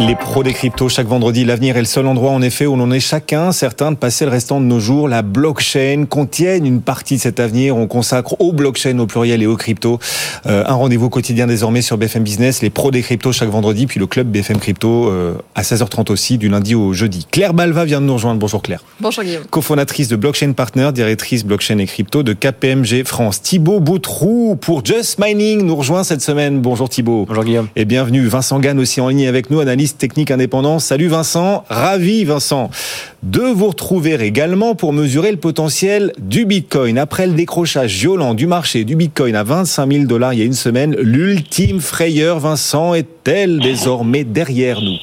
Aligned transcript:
Les 0.00 0.16
pros 0.16 0.42
des 0.42 0.52
cryptos, 0.52 0.88
chaque 0.88 1.06
vendredi, 1.06 1.44
l'avenir 1.44 1.76
est 1.76 1.80
le 1.80 1.86
seul 1.86 2.08
endroit 2.08 2.32
en 2.32 2.42
effet 2.42 2.66
où 2.66 2.74
l'on 2.74 2.90
est 2.90 2.98
chacun 2.98 3.52
certain 3.52 3.92
de 3.92 3.96
passer 3.96 4.24
le 4.24 4.32
restant 4.32 4.60
de 4.60 4.66
nos 4.66 4.80
jours. 4.80 5.08
La 5.08 5.22
blockchain 5.22 6.06
contienne 6.10 6.66
une 6.66 6.80
partie 6.80 7.16
de 7.16 7.20
cet 7.20 7.38
avenir. 7.38 7.76
On 7.76 7.86
consacre 7.86 8.34
aux 8.40 8.52
blockchain 8.52 8.98
au 8.98 9.06
pluriel 9.06 9.40
et 9.40 9.46
aux 9.46 9.56
cryptos. 9.56 10.00
Euh, 10.46 10.64
un 10.66 10.74
rendez-vous 10.74 11.10
quotidien 11.10 11.46
désormais 11.46 11.80
sur 11.80 11.96
BFM 11.96 12.24
Business, 12.24 12.60
les 12.60 12.70
pros 12.70 12.90
des 12.90 13.02
cryptos 13.02 13.30
chaque 13.30 13.48
vendredi, 13.48 13.86
puis 13.86 14.00
le 14.00 14.08
club 14.08 14.26
BFM 14.26 14.58
Crypto 14.58 15.08
euh, 15.08 15.34
à 15.54 15.62
16h30 15.62 16.10
aussi, 16.10 16.38
du 16.38 16.48
lundi 16.48 16.74
au 16.74 16.92
jeudi. 16.92 17.28
Claire 17.30 17.54
Balva 17.54 17.84
vient 17.84 18.00
de 18.00 18.06
nous 18.06 18.14
rejoindre. 18.14 18.40
Bonjour 18.40 18.62
Claire. 18.62 18.82
Bonjour 19.00 19.22
Guillaume. 19.22 19.44
Cofondatrice 19.44 20.08
de 20.08 20.16
Blockchain 20.16 20.52
Partner, 20.52 20.90
directrice 20.92 21.44
blockchain 21.44 21.78
et 21.78 21.86
crypto 21.86 22.24
de 22.24 22.32
KPMG 22.32 23.04
France. 23.04 23.40
Thibaut 23.42 23.78
Boutrou 23.78 24.56
pour 24.60 24.84
Just 24.84 25.20
Mining 25.20 25.62
nous 25.62 25.76
rejoint 25.76 26.02
cette 26.02 26.20
semaine. 26.20 26.60
Bonjour 26.60 26.88
Thibaut. 26.88 27.26
Bonjour 27.28 27.44
Guillaume. 27.44 27.68
Et 27.76 27.84
bienvenue. 27.84 28.26
Vincent 28.26 28.58
Gann 28.58 28.80
aussi 28.80 29.00
en 29.00 29.08
ligne 29.08 29.28
avec 29.28 29.50
nous, 29.50 29.60
technique 29.92 30.30
indépendant. 30.30 30.78
Salut 30.78 31.08
Vincent, 31.08 31.64
ravi 31.68 32.24
Vincent 32.24 32.70
de 33.22 33.40
vous 33.40 33.68
retrouver 33.68 34.14
également 34.14 34.74
pour 34.74 34.92
mesurer 34.92 35.30
le 35.30 35.38
potentiel 35.38 36.12
du 36.18 36.44
Bitcoin. 36.44 36.98
Après 36.98 37.26
le 37.26 37.32
décrochage 37.34 37.94
violent 37.94 38.34
du 38.34 38.46
marché 38.46 38.84
du 38.84 38.96
Bitcoin 38.96 39.36
à 39.36 39.44
25 39.44 39.92
000 39.92 40.04
dollars 40.06 40.34
il 40.34 40.40
y 40.40 40.42
a 40.42 40.46
une 40.46 40.52
semaine, 40.52 40.94
l'ultime 40.96 41.80
frayeur 41.80 42.38
Vincent 42.38 42.94
est-elle 42.94 43.58
désormais 43.60 44.24
derrière 44.24 44.80
nous? 44.80 44.96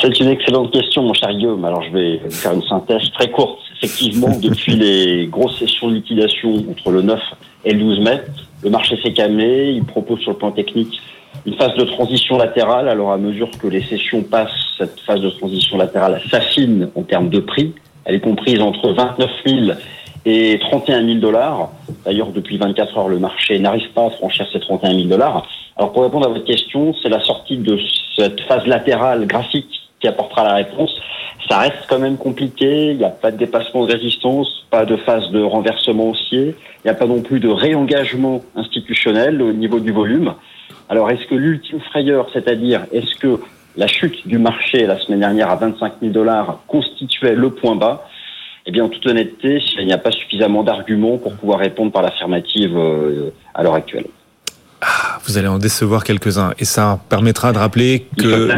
C'est 0.00 0.20
une 0.20 0.28
excellente 0.28 0.70
question, 0.70 1.02
mon 1.02 1.14
cher 1.14 1.30
Guillaume. 1.30 1.64
Alors, 1.64 1.82
je 1.82 1.90
vais 1.90 2.20
faire 2.28 2.52
une 2.52 2.62
synthèse 2.64 3.10
très 3.12 3.30
courte. 3.30 3.58
Effectivement, 3.82 4.38
depuis 4.38 4.76
les 4.76 5.26
grosses 5.28 5.58
sessions 5.58 5.88
de 5.88 5.94
liquidation 5.94 6.56
entre 6.70 6.90
le 6.90 7.00
9 7.02 7.18
et 7.64 7.72
le 7.72 7.80
12 7.80 8.00
mai, 8.00 8.20
le 8.62 8.70
marché 8.70 8.98
s'est 9.02 9.12
calmé. 9.12 9.70
Il 9.70 9.84
propose 9.84 10.20
sur 10.20 10.32
le 10.32 10.36
plan 10.36 10.50
technique 10.50 11.00
une 11.46 11.54
phase 11.54 11.74
de 11.74 11.84
transition 11.84 12.38
latérale. 12.38 12.88
Alors 12.88 13.12
à 13.12 13.18
mesure 13.18 13.50
que 13.58 13.66
les 13.66 13.82
sessions 13.82 14.22
passent, 14.22 14.50
cette 14.78 15.00
phase 15.00 15.20
de 15.20 15.30
transition 15.30 15.76
latérale 15.76 16.20
s'affine 16.30 16.88
en 16.94 17.02
termes 17.02 17.28
de 17.28 17.40
prix. 17.40 17.74
Elle 18.04 18.16
est 18.16 18.20
comprise 18.20 18.60
entre 18.60 18.92
29 18.92 19.30
000 19.46 19.60
et 20.26 20.58
31 20.58 21.04
000 21.06 21.18
dollars. 21.18 21.70
D'ailleurs, 22.04 22.28
depuis 22.28 22.56
24 22.56 22.98
heures, 22.98 23.08
le 23.08 23.18
marché 23.18 23.58
n'arrive 23.58 23.90
pas 23.92 24.06
à 24.06 24.10
franchir 24.10 24.46
ces 24.52 24.60
31 24.60 24.94
000 24.94 25.08
dollars. 25.08 25.46
Alors 25.76 25.92
pour 25.92 26.02
répondre 26.02 26.26
à 26.26 26.28
votre 26.28 26.44
question, 26.44 26.94
c'est 27.02 27.08
la 27.08 27.20
sortie 27.20 27.58
de 27.58 27.78
cette 28.16 28.40
phase 28.42 28.66
latérale 28.66 29.26
graphique 29.26 29.80
qui 30.00 30.08
apportera 30.08 30.44
la 30.44 30.54
réponse. 30.54 30.94
Ça 31.48 31.58
reste 31.58 31.84
quand 31.88 31.98
même 31.98 32.16
compliqué. 32.16 32.92
Il 32.92 32.98
n'y 32.98 33.04
a 33.04 33.10
pas 33.10 33.30
de 33.30 33.36
dépassement 33.36 33.84
de 33.84 33.92
résistance, 33.92 34.64
pas 34.70 34.84
de 34.86 34.96
phase 34.96 35.30
de 35.30 35.42
renversement 35.42 36.10
haussier. 36.10 36.54
Il 36.84 36.86
n'y 36.86 36.90
a 36.90 36.94
pas 36.94 37.06
non 37.06 37.20
plus 37.20 37.40
de 37.40 37.48
réengagement 37.48 38.40
institutionnel 38.54 39.42
au 39.42 39.52
niveau 39.52 39.80
du 39.80 39.92
volume. 39.92 40.34
Alors, 40.88 41.10
est-ce 41.10 41.26
que 41.26 41.34
l'ultime 41.34 41.80
frayeur, 41.80 42.28
c'est-à-dire 42.32 42.86
est-ce 42.92 43.14
que 43.16 43.40
la 43.76 43.86
chute 43.86 44.26
du 44.26 44.38
marché 44.38 44.86
la 44.86 44.98
semaine 44.98 45.20
dernière 45.20 45.50
à 45.50 45.56
25 45.56 45.94
000 46.00 46.12
dollars 46.12 46.60
constituait 46.66 47.34
le 47.34 47.50
point 47.50 47.74
bas? 47.76 48.06
Eh 48.66 48.70
bien, 48.70 48.84
en 48.84 48.88
toute 48.88 49.06
honnêteté, 49.06 49.62
il 49.78 49.86
n'y 49.86 49.92
a 49.92 49.98
pas 49.98 50.10
suffisamment 50.10 50.62
d'arguments 50.62 51.18
pour 51.18 51.34
pouvoir 51.34 51.58
répondre 51.58 51.92
par 51.92 52.02
l'affirmative 52.02 52.76
euh, 52.76 53.30
à 53.54 53.62
l'heure 53.62 53.74
actuelle. 53.74 54.06
Ah, 54.80 55.18
vous 55.24 55.38
allez 55.38 55.48
en 55.48 55.58
décevoir 55.58 56.04
quelques-uns. 56.04 56.52
Et 56.58 56.64
ça 56.64 56.98
permettra 57.08 57.52
de 57.52 57.58
rappeler 57.58 58.06
que. 58.18 58.48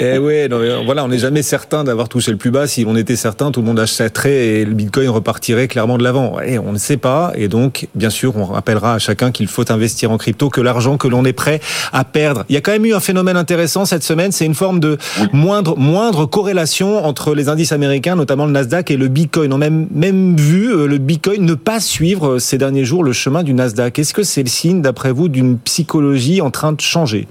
Eh 0.00 0.18
ouais, 0.18 0.48
non, 0.48 0.60
voilà, 0.84 1.04
on 1.04 1.08
n'est 1.08 1.18
jamais 1.18 1.42
certain 1.42 1.84
d'avoir 1.84 2.08
touché 2.08 2.30
le 2.30 2.36
plus 2.36 2.50
bas. 2.50 2.66
Si 2.66 2.84
on 2.86 2.96
était 2.96 3.16
certain, 3.16 3.50
tout 3.50 3.60
le 3.60 3.66
monde 3.66 3.80
achèterait 3.80 4.46
et 4.46 4.64
le 4.64 4.72
Bitcoin 4.72 5.08
repartirait 5.08 5.68
clairement 5.68 5.98
de 5.98 6.04
l'avant. 6.04 6.40
Et 6.40 6.58
on 6.58 6.72
ne 6.72 6.78
sait 6.78 6.96
pas. 6.96 7.32
Et 7.36 7.48
donc, 7.48 7.88
bien 7.94 8.10
sûr, 8.10 8.36
on 8.36 8.44
rappellera 8.44 8.94
à 8.94 8.98
chacun 8.98 9.30
qu'il 9.30 9.46
faut 9.46 9.70
investir 9.70 10.10
en 10.10 10.18
crypto, 10.18 10.50
que 10.50 10.60
l'argent 10.60 10.96
que 10.96 11.08
l'on 11.08 11.24
est 11.24 11.32
prêt 11.32 11.60
à 11.92 12.04
perdre. 12.04 12.44
Il 12.48 12.54
y 12.54 12.58
a 12.58 12.60
quand 12.60 12.72
même 12.72 12.86
eu 12.86 12.94
un 12.94 13.00
phénomène 13.00 13.36
intéressant 13.36 13.84
cette 13.84 14.04
semaine. 14.04 14.32
C'est 14.32 14.46
une 14.46 14.54
forme 14.54 14.80
de 14.80 14.98
moindre, 15.32 15.76
moindre 15.78 16.26
corrélation 16.26 17.04
entre 17.04 17.34
les 17.34 17.48
indices 17.48 17.72
américains, 17.72 18.16
notamment 18.16 18.46
le 18.46 18.52
Nasdaq 18.52 18.90
et 18.90 18.96
le 18.96 19.08
Bitcoin. 19.08 19.52
On 19.52 19.56
a 19.60 19.70
même, 19.70 19.88
même 19.92 20.36
vu 20.36 20.72
euh, 20.72 20.86
le 20.86 20.98
Bitcoin 20.98 21.44
ne 21.44 21.54
pas 21.54 21.80
suivre 21.80 22.32
euh, 22.34 22.38
ces 22.38 22.58
derniers 22.58 22.84
jours 22.84 23.04
le 23.04 23.12
chemin 23.12 23.42
du 23.42 23.54
Nasdaq. 23.54 23.98
Est-ce 23.98 24.14
que 24.14 24.22
c'est 24.22 24.42
le 24.42 24.48
signe, 24.48 24.82
d'après 24.82 25.12
vous, 25.12 25.28
d'une 25.28 25.58
psychologie 25.58 26.40
en 26.40 26.50
train 26.50 26.72
de 26.72 26.80
changer? 26.80 27.26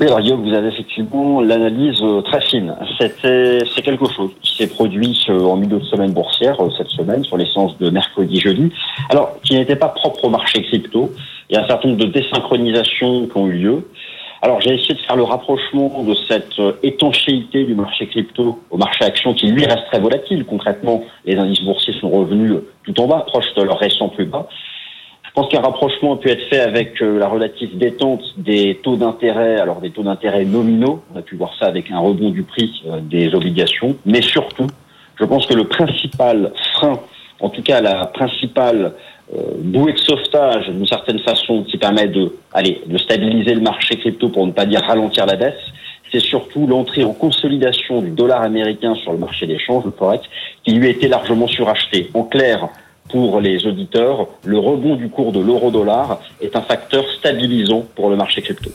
Oui, 0.00 0.06
alors 0.06 0.22
Guillaume, 0.22 0.48
vous 0.48 0.54
avez 0.54 0.68
effectivement 0.68 1.42
l'analyse 1.42 2.00
euh, 2.00 2.22
très 2.22 2.40
fine. 2.40 2.74
C'était, 2.98 3.58
c'est 3.74 3.82
quelque 3.82 4.10
chose 4.10 4.30
qui 4.40 4.56
s'est 4.56 4.66
produit 4.66 5.26
euh, 5.28 5.42
en 5.42 5.56
milieu 5.56 5.78
de 5.78 5.84
semaine 5.84 6.12
boursière 6.12 6.58
euh, 6.58 6.70
cette 6.78 6.88
semaine 6.88 7.22
sur 7.22 7.36
l'essence 7.36 7.76
de 7.76 7.90
mercredi-jeudi. 7.90 8.72
Alors, 9.10 9.38
qui 9.42 9.52
n'était 9.52 9.76
pas 9.76 9.90
propre 9.90 10.24
au 10.24 10.30
marché 10.30 10.62
crypto. 10.62 11.12
Il 11.50 11.56
y 11.56 11.58
a 11.58 11.64
un 11.64 11.66
certain 11.66 11.88
nombre 11.88 12.00
de 12.00 12.06
désynchronisations 12.06 13.26
qui 13.26 13.36
ont 13.36 13.46
eu 13.46 13.58
lieu. 13.58 13.90
Alors, 14.40 14.62
j'ai 14.62 14.72
essayé 14.72 14.94
de 14.94 15.00
faire 15.00 15.16
le 15.16 15.22
rapprochement 15.22 16.02
de 16.02 16.14
cette 16.26 16.58
étanchéité 16.82 17.64
du 17.64 17.74
marché 17.74 18.06
crypto 18.06 18.58
au 18.70 18.78
marché 18.78 19.04
action 19.04 19.34
qui, 19.34 19.48
lui, 19.48 19.66
reste 19.66 19.84
très 19.92 20.00
volatile. 20.00 20.46
Concrètement, 20.46 21.04
les 21.26 21.36
indices 21.36 21.62
boursiers 21.62 21.92
sont 22.00 22.08
revenus 22.08 22.54
tout 22.84 22.98
en 23.02 23.06
bas, 23.06 23.26
proche 23.26 23.52
de 23.54 23.62
leur 23.64 23.78
récent 23.78 24.08
plus 24.08 24.24
bas. 24.24 24.48
Je 25.40 25.44
pense 25.46 25.52
qu'un 25.54 25.62
rapprochement 25.62 26.12
a 26.12 26.16
pu 26.18 26.28
être 26.28 26.46
fait 26.50 26.60
avec 26.60 27.00
euh, 27.00 27.18
la 27.18 27.26
relative 27.26 27.78
détente 27.78 28.20
des 28.36 28.78
taux 28.82 28.96
d'intérêt, 28.96 29.58
alors 29.58 29.80
des 29.80 29.88
taux 29.88 30.02
d'intérêt 30.02 30.44
nominaux. 30.44 31.02
On 31.14 31.18
a 31.18 31.22
pu 31.22 31.36
voir 31.36 31.54
ça 31.58 31.64
avec 31.64 31.90
un 31.90 31.98
rebond 31.98 32.28
du 32.28 32.42
prix 32.42 32.70
euh, 32.86 33.00
des 33.00 33.34
obligations. 33.34 33.96
Mais 34.04 34.20
surtout, 34.20 34.66
je 35.18 35.24
pense 35.24 35.46
que 35.46 35.54
le 35.54 35.64
principal 35.64 36.52
frein, 36.74 37.00
en 37.40 37.48
tout 37.48 37.62
cas 37.62 37.80
la 37.80 38.04
principale 38.04 38.92
euh, 39.34 39.40
bouée 39.60 39.94
de 39.94 39.98
sauvetage, 39.98 40.68
d'une 40.68 40.86
certaine 40.86 41.20
façon, 41.20 41.62
qui 41.62 41.78
permet 41.78 42.08
de, 42.08 42.36
aller, 42.52 42.82
de 42.84 42.98
stabiliser 42.98 43.54
le 43.54 43.62
marché 43.62 43.96
crypto 43.96 44.28
pour 44.28 44.46
ne 44.46 44.52
pas 44.52 44.66
dire 44.66 44.82
ralentir 44.82 45.24
la 45.24 45.36
baisse, 45.36 45.54
c'est 46.12 46.20
surtout 46.20 46.66
l'entrée 46.66 47.04
en 47.04 47.14
consolidation 47.14 48.02
du 48.02 48.10
dollar 48.10 48.42
américain 48.42 48.94
sur 48.96 49.12
le 49.12 49.18
marché 49.18 49.46
des 49.46 49.58
changes, 49.58 49.86
le 49.86 49.90
forex, 49.92 50.22
qui 50.64 50.72
lui 50.72 50.86
a 50.86 50.90
été 50.90 51.08
largement 51.08 51.46
suracheté. 51.46 52.10
En 52.12 52.24
clair, 52.24 52.68
pour 53.10 53.40
les 53.40 53.66
auditeurs, 53.66 54.28
le 54.44 54.58
rebond 54.58 54.96
du 54.96 55.08
cours 55.08 55.32
de 55.32 55.40
l'euro-dollar 55.40 56.20
est 56.40 56.56
un 56.56 56.62
facteur 56.62 57.04
stabilisant 57.18 57.84
pour 57.94 58.10
le 58.10 58.16
marché 58.16 58.42
crypto. 58.42 58.70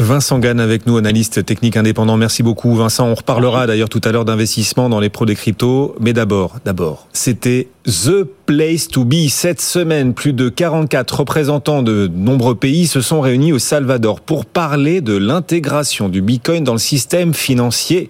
Vincent 0.00 0.38
Gann 0.38 0.60
avec 0.60 0.86
nous, 0.86 0.96
analyste 0.96 1.44
technique 1.44 1.76
indépendant. 1.76 2.16
Merci 2.16 2.44
beaucoup, 2.44 2.72
Vincent. 2.72 3.08
On 3.08 3.16
reparlera 3.16 3.66
d'ailleurs 3.66 3.88
tout 3.88 4.00
à 4.04 4.12
l'heure 4.12 4.24
d'investissement 4.24 4.88
dans 4.88 5.00
les 5.00 5.08
pros 5.08 5.26
des 5.26 5.34
cryptos. 5.34 5.96
Mais 5.98 6.12
d'abord, 6.12 6.58
d'abord, 6.64 7.08
c'était 7.12 7.66
The 7.84 8.22
Place 8.46 8.86
to 8.86 9.04
Be. 9.04 9.26
Cette 9.28 9.60
semaine, 9.60 10.14
plus 10.14 10.32
de 10.32 10.48
44 10.50 11.20
représentants 11.20 11.82
de 11.82 12.08
nombreux 12.14 12.54
pays 12.54 12.86
se 12.86 13.00
sont 13.00 13.20
réunis 13.20 13.52
au 13.52 13.58
Salvador 13.58 14.20
pour 14.20 14.46
parler 14.46 15.00
de 15.00 15.16
l'intégration 15.16 16.08
du 16.08 16.22
Bitcoin 16.22 16.62
dans 16.62 16.74
le 16.74 16.78
système 16.78 17.34
financier. 17.34 18.08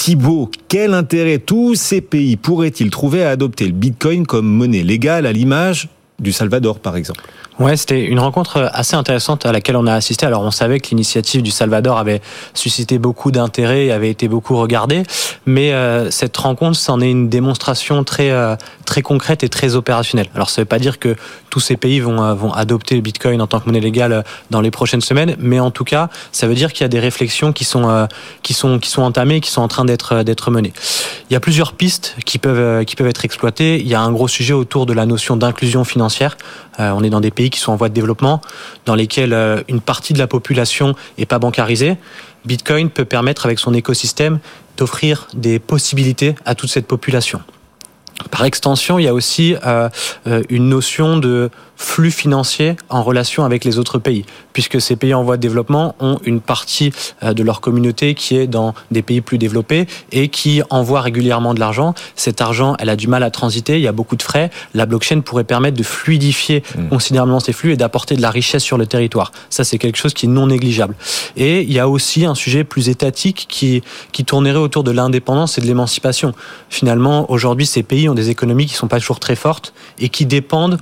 Thibault, 0.00 0.50
quel 0.68 0.94
intérêt 0.94 1.36
tous 1.36 1.74
ces 1.74 2.00
pays 2.00 2.38
pourraient-ils 2.38 2.88
trouver 2.88 3.22
à 3.22 3.28
adopter 3.28 3.66
le 3.66 3.72
Bitcoin 3.72 4.24
comme 4.24 4.46
monnaie 4.46 4.82
légale 4.82 5.26
à 5.26 5.32
l'image 5.32 5.90
du 6.18 6.32
Salvador, 6.32 6.78
par 6.78 6.96
exemple? 6.96 7.20
Ouais, 7.58 7.76
c'était 7.76 8.04
une 8.04 8.20
rencontre 8.20 8.70
assez 8.72 8.96
intéressante 8.96 9.44
à 9.44 9.52
laquelle 9.52 9.76
on 9.76 9.86
a 9.86 9.92
assisté. 9.92 10.24
Alors, 10.24 10.42
on 10.42 10.50
savait 10.50 10.80
que 10.80 10.88
l'initiative 10.90 11.42
du 11.42 11.50
Salvador 11.50 11.98
avait 11.98 12.22
suscité 12.54 12.98
beaucoup 12.98 13.30
d'intérêt 13.30 13.86
et 13.86 13.92
avait 13.92 14.08
été 14.08 14.28
beaucoup 14.28 14.56
regardée, 14.56 15.02
mais 15.44 15.72
euh, 15.72 16.10
cette 16.10 16.36
rencontre, 16.36 16.78
c'en 16.78 17.00
est 17.00 17.10
une 17.10 17.28
démonstration 17.28 18.02
très 18.02 18.30
euh, 18.30 18.56
très 18.90 19.02
concrète 19.02 19.44
et 19.44 19.48
très 19.48 19.76
opérationnelle. 19.76 20.28
Alors, 20.34 20.50
ça 20.50 20.60
ne 20.60 20.64
veut 20.64 20.68
pas 20.68 20.80
dire 20.80 20.98
que 20.98 21.14
tous 21.48 21.60
ces 21.60 21.76
pays 21.76 22.00
vont 22.00 22.22
euh, 22.22 22.34
vont 22.34 22.52
adopter 22.52 22.96
le 22.96 23.02
Bitcoin 23.02 23.40
en 23.40 23.46
tant 23.46 23.60
que 23.60 23.66
monnaie 23.66 23.80
légale 23.80 24.12
euh, 24.12 24.22
dans 24.50 24.60
les 24.60 24.72
prochaines 24.72 25.00
semaines, 25.00 25.36
mais 25.38 25.60
en 25.60 25.70
tout 25.70 25.84
cas, 25.84 26.08
ça 26.32 26.48
veut 26.48 26.54
dire 26.54 26.72
qu'il 26.72 26.82
y 26.82 26.84
a 26.84 26.88
des 26.88 26.98
réflexions 26.98 27.52
qui 27.52 27.64
sont 27.64 27.88
euh, 27.88 28.06
qui 28.42 28.52
sont 28.52 28.80
qui 28.80 28.90
sont 28.90 29.02
entamées, 29.02 29.40
qui 29.40 29.50
sont 29.50 29.62
en 29.62 29.68
train 29.68 29.84
d'être 29.84 30.24
d'être 30.24 30.50
menées. 30.50 30.72
Il 31.30 31.34
y 31.34 31.36
a 31.36 31.40
plusieurs 31.40 31.74
pistes 31.74 32.16
qui 32.24 32.38
peuvent 32.38 32.84
qui 32.84 32.96
peuvent 32.96 33.06
être 33.06 33.24
exploitées. 33.24 33.78
Il 33.78 33.86
y 33.86 33.94
a 33.94 34.00
un 34.00 34.10
gros 34.10 34.26
sujet 34.26 34.54
autour 34.54 34.86
de 34.86 34.92
la 34.92 35.06
notion 35.06 35.36
d'inclusion 35.36 35.84
financière. 35.84 36.36
on 36.78 37.04
est 37.04 37.10
dans 37.10 37.20
des 37.20 37.30
pays 37.30 37.49
qui 37.50 37.60
sont 37.60 37.72
en 37.72 37.76
voie 37.76 37.88
de 37.88 37.94
développement, 37.94 38.40
dans 38.86 38.94
lesquels 38.94 39.32
euh, 39.32 39.62
une 39.68 39.80
partie 39.80 40.12
de 40.12 40.18
la 40.18 40.26
population 40.26 40.94
n'est 41.18 41.26
pas 41.26 41.38
bancarisée. 41.38 41.96
Bitcoin 42.44 42.90
peut 42.90 43.04
permettre, 43.04 43.46
avec 43.46 43.58
son 43.58 43.74
écosystème, 43.74 44.40
d'offrir 44.76 45.28
des 45.34 45.58
possibilités 45.58 46.34
à 46.44 46.54
toute 46.54 46.70
cette 46.70 46.86
population. 46.86 47.42
Par 48.30 48.44
extension, 48.44 48.98
il 48.98 49.04
y 49.04 49.08
a 49.08 49.14
aussi 49.14 49.56
euh, 49.66 49.88
euh, 50.26 50.42
une 50.50 50.68
notion 50.68 51.16
de 51.16 51.50
flux 51.80 52.10
financier 52.10 52.76
en 52.90 53.02
relation 53.02 53.46
avec 53.46 53.64
les 53.64 53.78
autres 53.78 53.98
pays, 53.98 54.26
puisque 54.52 54.80
ces 54.82 54.96
pays 54.96 55.14
en 55.14 55.24
voie 55.24 55.38
de 55.38 55.40
développement 55.40 55.96
ont 55.98 56.18
une 56.24 56.42
partie 56.42 56.92
euh, 57.22 57.32
de 57.32 57.42
leur 57.42 57.62
communauté 57.62 58.14
qui 58.14 58.36
est 58.36 58.46
dans 58.46 58.74
des 58.90 59.00
pays 59.00 59.22
plus 59.22 59.38
développés 59.38 59.86
et 60.12 60.28
qui 60.28 60.60
envoie 60.68 61.00
régulièrement 61.00 61.54
de 61.54 61.60
l'argent. 61.60 61.94
Cet 62.16 62.42
argent, 62.42 62.76
elle 62.78 62.90
a 62.90 62.96
du 62.96 63.08
mal 63.08 63.22
à 63.22 63.30
transiter, 63.30 63.76
il 63.76 63.80
y 63.80 63.88
a 63.88 63.92
beaucoup 63.92 64.16
de 64.16 64.22
frais. 64.22 64.50
La 64.74 64.84
blockchain 64.84 65.20
pourrait 65.20 65.44
permettre 65.44 65.78
de 65.78 65.82
fluidifier 65.82 66.62
mmh. 66.76 66.88
considérablement 66.88 67.40
ces 67.40 67.54
flux 67.54 67.72
et 67.72 67.76
d'apporter 67.78 68.14
de 68.14 68.20
la 68.20 68.30
richesse 68.30 68.62
sur 68.62 68.76
le 68.76 68.86
territoire. 68.86 69.32
Ça, 69.48 69.64
c'est 69.64 69.78
quelque 69.78 69.96
chose 69.96 70.12
qui 70.12 70.26
est 70.26 70.28
non 70.28 70.48
négligeable. 70.48 70.94
Et 71.38 71.62
il 71.62 71.72
y 71.72 71.78
a 71.78 71.88
aussi 71.88 72.26
un 72.26 72.34
sujet 72.34 72.62
plus 72.62 72.90
étatique 72.90 73.46
qui, 73.48 73.82
qui 74.12 74.26
tournerait 74.26 74.58
autour 74.58 74.84
de 74.84 74.90
l'indépendance 74.90 75.56
et 75.56 75.62
de 75.62 75.66
l'émancipation. 75.66 76.34
Finalement, 76.68 77.30
aujourd'hui, 77.30 77.64
ces 77.64 77.82
pays 77.82 78.06
ont 78.10 78.14
des 78.14 78.28
économies 78.28 78.66
qui 78.66 78.74
sont 78.74 78.88
pas 78.88 79.00
toujours 79.00 79.18
très 79.18 79.34
fortes 79.34 79.72
et 79.98 80.10
qui 80.10 80.26
dépendent 80.26 80.78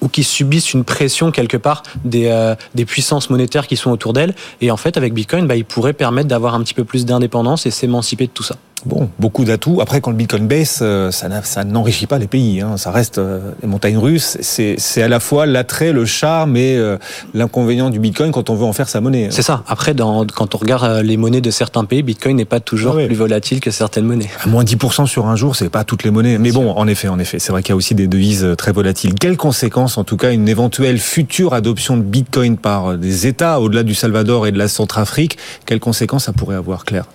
ou 0.00 0.08
qui 0.08 0.24
subissent 0.24 0.72
une 0.74 0.84
pression 0.84 1.30
quelque 1.30 1.56
part 1.56 1.82
des, 2.04 2.26
euh, 2.26 2.54
des 2.74 2.84
puissances 2.84 3.30
monétaires 3.30 3.66
qui 3.66 3.76
sont 3.76 3.90
autour 3.90 4.12
d'elles. 4.12 4.34
Et 4.60 4.70
en 4.70 4.76
fait, 4.76 4.96
avec 4.96 5.14
Bitcoin, 5.14 5.46
bah, 5.46 5.56
ils 5.56 5.64
pourraient 5.64 5.92
permettre 5.92 6.28
d'avoir 6.28 6.54
un 6.54 6.62
petit 6.62 6.74
peu 6.74 6.84
plus 6.84 7.04
d'indépendance 7.06 7.66
et 7.66 7.70
s'émanciper 7.70 8.26
de 8.26 8.32
tout 8.32 8.42
ça. 8.42 8.56
Bon, 8.86 9.10
beaucoup 9.18 9.44
d'atouts. 9.44 9.80
Après, 9.80 10.00
quand 10.00 10.12
le 10.12 10.16
Bitcoin 10.16 10.46
baisse, 10.46 10.78
euh, 10.80 11.10
ça, 11.10 11.28
ça 11.42 11.64
n'enrichit 11.64 12.06
pas 12.06 12.18
les 12.18 12.28
pays. 12.28 12.60
Hein. 12.60 12.76
Ça 12.76 12.92
reste 12.92 13.18
euh, 13.18 13.50
les 13.60 13.66
montagnes 13.66 13.98
russes. 13.98 14.38
C'est 14.40 15.02
à 15.02 15.08
la 15.08 15.18
fois 15.18 15.44
l'attrait, 15.44 15.92
le 15.92 16.04
charme 16.04 16.56
et 16.56 16.76
euh, 16.76 16.96
l'inconvénient 17.34 17.90
du 17.90 17.98
Bitcoin 17.98 18.30
quand 18.30 18.48
on 18.48 18.54
veut 18.54 18.64
en 18.64 18.72
faire 18.72 18.88
sa 18.88 19.00
monnaie. 19.00 19.26
C'est 19.32 19.42
ça. 19.42 19.64
Après, 19.66 19.92
dans, 19.92 20.24
quand 20.24 20.54
on 20.54 20.58
regarde 20.58 21.02
les 21.02 21.16
monnaies 21.16 21.40
de 21.40 21.50
certains 21.50 21.84
pays, 21.84 22.04
Bitcoin 22.04 22.36
n'est 22.36 22.44
pas 22.44 22.60
toujours 22.60 22.98
ah 23.00 23.06
plus 23.06 23.16
volatile 23.16 23.58
que 23.58 23.72
certaines 23.72 24.06
monnaies. 24.06 24.30
À 24.44 24.46
moins 24.46 24.62
10% 24.62 25.06
sur 25.06 25.26
un 25.26 25.34
jour, 25.34 25.56
c'est 25.56 25.68
pas 25.68 25.82
toutes 25.82 26.04
les 26.04 26.12
monnaies. 26.12 26.38
Mais 26.38 26.52
bon, 26.52 26.70
en 26.70 26.86
effet, 26.86 27.08
en 27.08 27.18
effet, 27.18 27.40
c'est 27.40 27.50
vrai 27.50 27.64
qu'il 27.64 27.70
y 27.70 27.72
a 27.72 27.76
aussi 27.76 27.96
des 27.96 28.06
devises 28.06 28.54
très 28.56 28.70
volatiles. 28.70 29.14
Quelles 29.14 29.36
conséquences, 29.36 29.98
en 29.98 30.04
tout 30.04 30.16
cas, 30.16 30.30
une 30.30 30.48
éventuelle 30.48 30.98
future 30.98 31.54
adoption 31.54 31.96
de 31.96 32.02
Bitcoin 32.02 32.56
par 32.56 32.96
des 32.96 33.26
États 33.26 33.58
au-delà 33.60 33.82
du 33.82 33.96
Salvador 33.96 34.46
et 34.46 34.52
de 34.52 34.58
la 34.58 34.68
Centrafrique? 34.68 35.38
Quelles 35.64 35.80
conséquences 35.80 36.26
ça 36.26 36.32
pourrait 36.32 36.56
avoir, 36.56 36.84
Claire? 36.84 37.06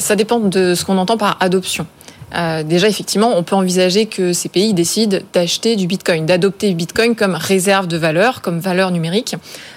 Ça 0.00 0.16
dépend 0.16 0.40
de 0.40 0.74
ce 0.74 0.84
qu'on 0.84 0.98
entend 0.98 1.11
par 1.16 1.36
adoption. 1.40 1.86
Euh, 2.34 2.62
déjà, 2.62 2.88
effectivement, 2.88 3.32
on 3.36 3.42
peut 3.42 3.56
envisager 3.56 4.06
que 4.06 4.32
ces 4.32 4.48
pays 4.48 4.72
décident 4.72 5.18
d'acheter 5.32 5.76
du 5.76 5.86
Bitcoin, 5.86 6.24
d'adopter 6.24 6.72
Bitcoin 6.72 7.14
comme 7.14 7.34
réserve 7.34 7.86
de 7.86 7.96
valeur, 7.96 8.40
comme 8.40 8.58
valeur 8.58 8.90
numérique. 8.90 9.36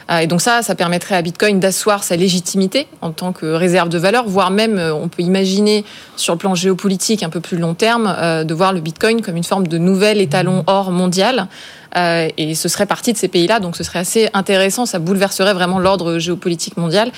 Euh, 0.10 0.20
et 0.20 0.28
donc 0.28 0.42
ça, 0.42 0.62
ça 0.62 0.76
permettrait 0.76 1.16
à 1.16 1.22
Bitcoin 1.22 1.60
d'asseoir 1.60 2.04
sa 2.04 2.16
légitimité 2.16 2.88
en 3.02 3.12
tant 3.12 3.34
que 3.34 3.46
réserve 3.46 3.90
de 3.90 3.98
valeur, 3.98 4.26
voire 4.28 4.52
même, 4.52 4.78
euh, 4.78 4.94
on 4.94 5.10
peut 5.10 5.24
imaginer 5.24 5.84
sur 6.16 6.34
le 6.34 6.38
plan 6.38 6.56
géopolitique 6.56 7.24
un 7.24 7.30
peu 7.30 7.42
plus 7.42 7.58
long 7.58 7.74
terme, 7.74 8.16
de 8.46 8.54
voir 8.54 8.72
le 8.72 8.80
Bitcoin 8.80 9.22
comme 9.22 9.36
une 9.36 9.44
forme 9.44 9.68
de 9.68 9.78
nouvel 9.78 10.22
étalon 10.22 10.64
or 10.68 10.92
mondial. 10.92 11.48
Et 11.96 12.56
ce 12.56 12.68
serait 12.68 12.86
partie 12.86 13.14
de 13.14 13.18
ces 13.18 13.28
pays-là, 13.28 13.60
donc 13.60 13.76
ce 13.76 13.84
serait 13.84 14.00
assez 14.00 14.30
intéressant, 14.34 14.86
ça 14.86 15.00
bouleverserait 15.00 15.54
vraiment 15.54 15.80
l'ordre 15.80 16.20
géopolitique 16.20 16.78
mondial. 16.78 17.12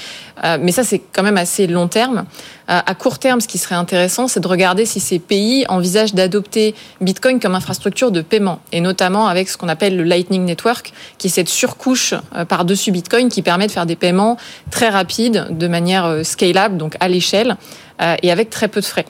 mais 0.59 0.71
ça, 0.71 0.83
c'est 0.83 0.99
quand 0.99 1.23
même 1.23 1.37
assez 1.37 1.67
long 1.67 1.87
terme. 1.87 2.25
à 2.67 2.93
court 2.95 3.17
terme, 3.17 3.41
ce 3.41 3.47
qui 3.47 3.57
serait 3.57 3.75
intéressant, 3.75 4.27
c'est 4.27 4.39
de 4.39 4.47
regarder 4.47 4.85
si 4.85 4.99
ces 4.99 5.19
pays 5.19 5.65
envisagent 5.67 6.13
d'adopter 6.13 6.75
Bitcoin 7.01 7.39
comme 7.39 7.55
infrastructure 7.55 8.11
de 8.11 8.21
paiement, 8.21 8.59
et 8.71 8.81
notamment 8.81 9.27
avec 9.27 9.49
ce 9.49 9.57
qu'on 9.57 9.69
appelle 9.69 9.97
le 9.97 10.03
Lightning 10.03 10.45
Network, 10.45 10.93
qui 11.17 11.27
est 11.27 11.31
cette 11.31 11.49
surcouche 11.49 12.13
par-dessus 12.47 12.91
Bitcoin 12.91 13.29
qui 13.29 13.41
permet 13.41 13.67
de 13.67 13.71
faire 13.71 13.85
des 13.85 13.95
paiements 13.95 14.37
très 14.71 14.89
rapides, 14.89 15.47
de 15.49 15.67
manière 15.67 16.05
euh, 16.05 16.23
scalable, 16.23 16.77
donc 16.77 16.95
à 16.99 17.07
l'échelle, 17.07 17.57
euh, 18.01 18.15
et 18.21 18.31
avec 18.31 18.49
très 18.49 18.67
peu 18.67 18.81
de 18.81 18.85
frais. 18.85 19.05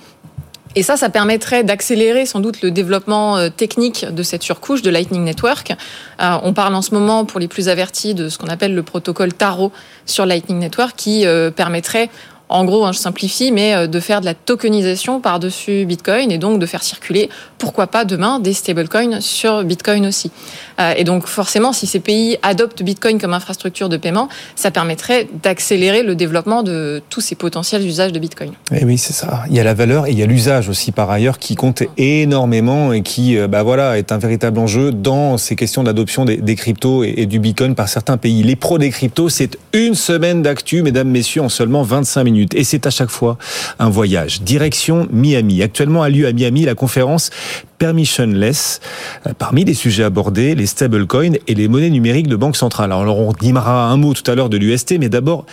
Et 0.75 0.83
ça, 0.83 0.97
ça 0.97 1.09
permettrait 1.09 1.63
d'accélérer 1.63 2.25
sans 2.25 2.39
doute 2.39 2.61
le 2.61 2.71
développement 2.71 3.37
euh, 3.37 3.49
technique 3.49 4.05
de 4.05 4.23
cette 4.23 4.43
surcouche 4.43 4.81
de 4.81 4.89
Lightning 4.89 5.23
Network. 5.23 5.73
on 6.19 6.53
parle 6.53 6.75
en 6.75 6.81
ce 6.81 6.93
moment, 6.93 7.25
pour 7.25 7.39
les 7.39 7.47
plus 7.47 7.69
avertis, 7.69 8.13
de 8.13 8.29
ce 8.29 8.37
qu'on 8.37 8.47
appelle 8.47 8.75
le 8.75 8.83
protocole 8.83 9.33
Taro 9.33 9.71
sur 10.05 10.25
Lightning 10.25 10.59
Network, 10.59 10.95
qui 10.95 11.25
permettrait 11.55 12.09
en 12.49 12.63
gros, 12.63 12.85
hein, 12.85 12.91
je 12.93 12.99
simplifie, 12.99 13.51
mais 13.51 13.75
euh, 13.75 13.87
de 13.87 13.99
faire 13.99 14.21
de 14.21 14.25
la 14.25 14.33
tokenisation 14.33 15.19
par-dessus 15.19 15.85
Bitcoin 15.85 16.31
et 16.31 16.37
donc 16.37 16.59
de 16.59 16.65
faire 16.65 16.83
circuler, 16.83 17.29
pourquoi 17.57 17.87
pas 17.87 18.05
demain, 18.05 18.39
des 18.39 18.53
stablecoins 18.53 19.19
sur 19.19 19.63
Bitcoin 19.63 20.05
aussi. 20.05 20.31
Euh, 20.79 20.93
et 20.95 21.03
donc 21.03 21.27
forcément, 21.27 21.73
si 21.73 21.87
ces 21.87 21.99
pays 21.99 22.37
adoptent 22.43 22.83
Bitcoin 22.83 23.19
comme 23.19 23.33
infrastructure 23.33 23.89
de 23.89 23.97
paiement, 23.97 24.29
ça 24.55 24.71
permettrait 24.71 25.27
d'accélérer 25.43 26.03
le 26.03 26.15
développement 26.15 26.63
de 26.63 27.01
tous 27.09 27.21
ces 27.21 27.35
potentiels 27.35 27.85
usages 27.85 28.13
de 28.13 28.19
Bitcoin. 28.19 28.51
Et 28.71 28.79
eh 28.81 28.85
oui, 28.85 28.97
c'est 28.97 29.13
ça. 29.13 29.43
Il 29.49 29.55
y 29.55 29.59
a 29.59 29.63
la 29.63 29.73
valeur 29.73 30.07
et 30.07 30.11
il 30.11 30.19
y 30.19 30.23
a 30.23 30.25
l'usage 30.25 30.69
aussi 30.69 30.91
par 30.91 31.09
ailleurs 31.09 31.39
qui 31.39 31.55
compte 31.55 31.83
énormément 31.97 32.93
et 32.93 33.01
qui, 33.01 33.37
euh, 33.37 33.47
bah 33.47 33.63
voilà, 33.63 33.97
est 33.97 34.11
un 34.11 34.17
véritable 34.17 34.59
enjeu 34.59 34.91
dans 34.91 35.37
ces 35.37 35.55
questions 35.55 35.83
d'adoption 35.83 36.23
des, 36.23 36.55
cryptos 36.55 37.03
et, 37.03 37.13
et, 37.17 37.25
du 37.25 37.39
Bitcoin 37.39 37.75
par 37.75 37.89
certains 37.89 38.17
pays. 38.17 38.41
Les 38.43 38.55
pros 38.55 38.77
des 38.77 38.89
cryptos, 38.89 39.29
c'est 39.29 39.57
une 39.73 39.95
semaine 39.95 40.41
d'actu, 40.41 40.81
mesdames, 40.81 41.09
messieurs, 41.09 41.41
en 41.41 41.49
seulement 41.49 41.83
25 41.83 42.23
minutes. 42.23 42.36
Et 42.53 42.63
c'est 42.63 42.85
à 42.85 42.89
chaque 42.89 43.09
fois 43.09 43.37
un 43.79 43.89
voyage. 43.89 44.41
Direction 44.41 45.07
Miami. 45.11 45.61
Actuellement 45.61 46.03
a 46.03 46.09
lieu 46.09 46.27
à 46.27 46.33
Miami 46.33 46.65
la 46.65 46.75
conférence 46.75 47.29
Permissionless. 47.77 48.79
Euh, 49.27 49.33
parmi 49.37 49.63
les 49.63 49.73
sujets 49.73 50.03
abordés, 50.03 50.55
les 50.55 50.65
stablecoins 50.65 51.33
et 51.47 51.53
les 51.53 51.67
monnaies 51.67 51.89
numériques 51.89 52.27
de 52.27 52.35
banque 52.35 52.55
centrale. 52.55 52.91
Alors 52.91 53.19
on 53.19 53.33
dira 53.33 53.89
un 53.89 53.97
mot 53.97 54.13
tout 54.13 54.29
à 54.29 54.35
l'heure 54.35 54.49
de 54.49 54.57
l'UST, 54.57 54.97
mais 54.99 55.09
d'abord 55.09 55.45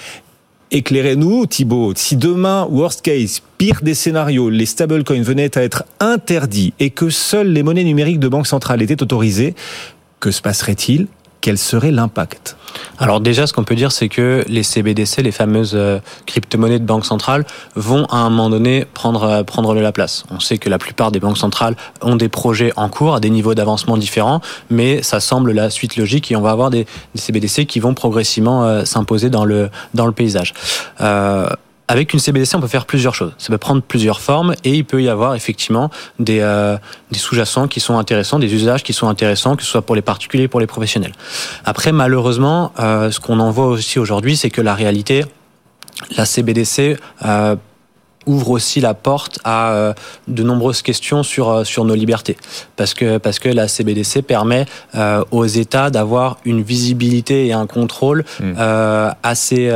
Éclairez-nous, 0.71 1.47
Thibault, 1.47 1.93
si 1.95 2.17
demain, 2.17 2.67
worst 2.69 3.03
case, 3.03 3.43
pire 3.59 3.81
des 3.83 3.95
scénarios, 3.95 4.51
les 4.51 4.67
stablecoins 4.67 5.23
venaient 5.23 5.57
à 5.57 5.63
être 5.63 5.85
interdits 6.01 6.73
et 6.81 6.91
que 6.91 7.11
seules 7.11 7.53
les 7.53 7.63
monnaies 7.63 7.85
numériques 7.85 8.19
de 8.19 8.27
banque 8.27 8.49
centrale 8.49 8.83
étaient 8.83 9.01
autorisées, 9.01 9.55
que 10.19 10.33
se 10.33 10.43
passerait-il? 10.43 11.07
Quel 11.45 11.59
serait 11.59 11.91
l'impact 11.91 12.57
Alors 12.99 13.21
déjà, 13.21 13.47
ce 13.47 13.53
qu'on 13.53 13.65
peut 13.65 13.75
dire, 13.75 13.93
c'est 13.93 14.09
que 14.09 14.43
les 14.49 14.63
CBDC, 14.63 15.23
les 15.23 15.31
fameuses 15.31 15.75
euh, 15.75 15.99
crypto-monnaies 16.25 16.79
de 16.79 16.87
banque 16.87 17.05
centrale, 17.05 17.45
vont 17.75 18.07
à 18.07 18.17
un 18.17 18.31
moment 18.31 18.49
donné 18.49 18.87
prendre, 18.95 19.25
euh, 19.25 19.43
prendre 19.43 19.75
la 19.75 19.93
place. 19.93 20.25
On 20.31 20.41
sait 20.41 20.57
que 20.57 20.71
la 20.71 20.79
plupart 20.79 21.13
des 21.13 21.21
banques 21.21 21.37
centrales 21.37 21.77
ont 22.01 22.17
des 22.17 22.31
projets 22.31 22.73
en 22.77 22.89
cours 22.89 23.17
à 23.17 23.21
des 23.21 23.29
niveaux 23.29 23.55
d'avancement 23.55 23.99
différents, 23.99 24.41
mais 24.71 25.03
ça 25.03 25.21
semble 25.21 25.53
la 25.53 25.69
suite 25.69 25.99
logique 25.99 26.33
et 26.33 26.37
on 26.37 26.41
va 26.41 26.51
avoir 26.51 26.71
des, 26.71 26.87
CBDC 27.15 27.67
qui 27.67 27.79
vont 27.79 27.93
progressivement 27.93 28.65
euh, 28.65 28.87
s'imposer 28.87 29.29
dans 29.29 29.45
le, 29.45 29.69
dans 29.93 30.07
le 30.07 30.13
paysage 30.13 30.55
avec 31.89 32.15
une 32.15 32.19
CBDC, 32.19 32.55
on 32.55 32.61
peut 32.61 32.67
faire 32.67 32.87
plusieurs 32.87 33.15
choses. 33.15 33.33
Ça 33.39 33.49
peut 33.49 33.59
prendre 33.59 33.83
plusieurs 33.83 34.21
formes 34.21 34.55
et 34.65 34.75
il 34.75 34.85
peut 34.85 35.03
y 35.03 35.09
avoir 35.09 35.35
effectivement 35.35 35.91
des, 36.19 36.41
euh, 36.41 36.77
des 37.11 37.19
sous-jacents 37.19 37.69
qui 37.69 37.81
sont 37.81 37.99
intéressants, 37.99 38.39
des 38.39 38.53
usages 38.55 38.83
qui 38.83 38.93
sont 38.93 39.09
intéressants, 39.09 39.57
que 39.57 39.63
ce 39.63 39.71
soit 39.71 39.83
pour 39.83 39.95
les 39.95 40.03
particuliers, 40.03 40.49
pour 40.49 40.61
les 40.61 40.67
professionnels. 40.67 41.13
Après, 41.65 41.93
malheureusement, 41.93 42.73
euh, 42.79 43.11
ce 43.11 43.21
qu'on 43.21 43.39
en 43.39 43.51
voit 43.51 43.67
aussi 43.67 43.99
aujourd'hui, 43.99 44.37
c'est 44.37 44.51
que 44.51 44.63
la 44.63 44.75
réalité, 44.75 45.25
la 46.17 46.25
CBDC 46.25 46.97
euh, 47.25 47.57
ouvre 48.27 48.51
aussi 48.53 48.81
la 48.81 48.95
porte 48.95 49.39
à 49.45 49.95
de 50.29 50.43
nombreuses 50.43 50.81
questions 50.81 51.23
sur 51.23 51.67
sur 51.67 51.85
nos 51.85 51.95
libertés 51.95 52.39
parce 52.75 52.95
que 52.95 53.19
parce 53.19 53.39
que 53.39 53.51
la 53.51 53.69
CBDC 53.69 54.23
permet 54.23 54.65
euh, 54.95 55.23
aux 55.31 55.45
États 55.45 55.91
d'avoir 55.91 56.39
une 56.47 56.63
visibilité 56.63 57.47
et 57.47 57.53
un 57.53 57.67
contrôle 57.67 58.25
mmh. 58.41 58.55
assez 59.23 59.71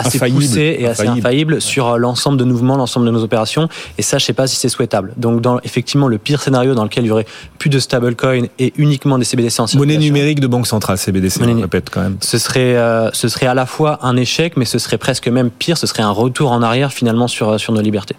assez 0.00 0.18
poussé 0.18 0.76
et 0.78 0.86
assez 0.86 1.06
infaillible 1.06 1.60
sur 1.60 1.88
euh, 1.88 1.96
l'ensemble 1.98 2.38
de 2.38 2.44
mouvements, 2.44 2.76
l'ensemble 2.76 3.06
de 3.06 3.10
nos 3.10 3.22
opérations. 3.22 3.68
Et 3.98 4.02
ça, 4.02 4.18
je 4.18 4.24
sais 4.24 4.32
pas 4.32 4.46
si 4.46 4.56
c'est 4.56 4.68
souhaitable. 4.68 5.12
Donc, 5.16 5.40
dans 5.40 5.60
effectivement 5.60 6.08
le 6.08 6.18
pire 6.18 6.42
scénario 6.42 6.74
dans 6.74 6.84
lequel 6.84 7.04
il 7.04 7.08
y 7.08 7.10
aurait 7.10 7.26
plus 7.58 7.70
de 7.70 7.78
stablecoin 7.78 8.44
et 8.58 8.72
uniquement 8.76 9.18
des 9.18 9.24
CBDC 9.24 9.60
en 9.60 9.66
Monnaie 9.74 9.96
numérique 9.98 10.40
de 10.40 10.46
banque 10.46 10.66
centrale, 10.66 10.98
CBDC, 10.98 11.40
on 11.42 11.60
répète 11.60 11.90
quand 11.90 12.02
même. 12.02 12.16
Ce 12.20 12.38
serait, 12.38 12.76
euh, 12.76 13.10
ce 13.12 13.28
serait 13.28 13.46
à 13.46 13.54
la 13.54 13.66
fois 13.66 13.98
un 14.02 14.16
échec, 14.16 14.56
mais 14.56 14.64
ce 14.64 14.78
serait 14.78 14.98
presque 14.98 15.28
même 15.28 15.50
pire. 15.50 15.78
Ce 15.78 15.86
serait 15.86 16.02
un 16.02 16.10
retour 16.10 16.52
en 16.52 16.62
arrière 16.62 16.92
finalement 16.92 17.28
sur, 17.28 17.50
euh, 17.50 17.58
sur 17.58 17.72
nos 17.72 17.80
libertés. 17.80 18.16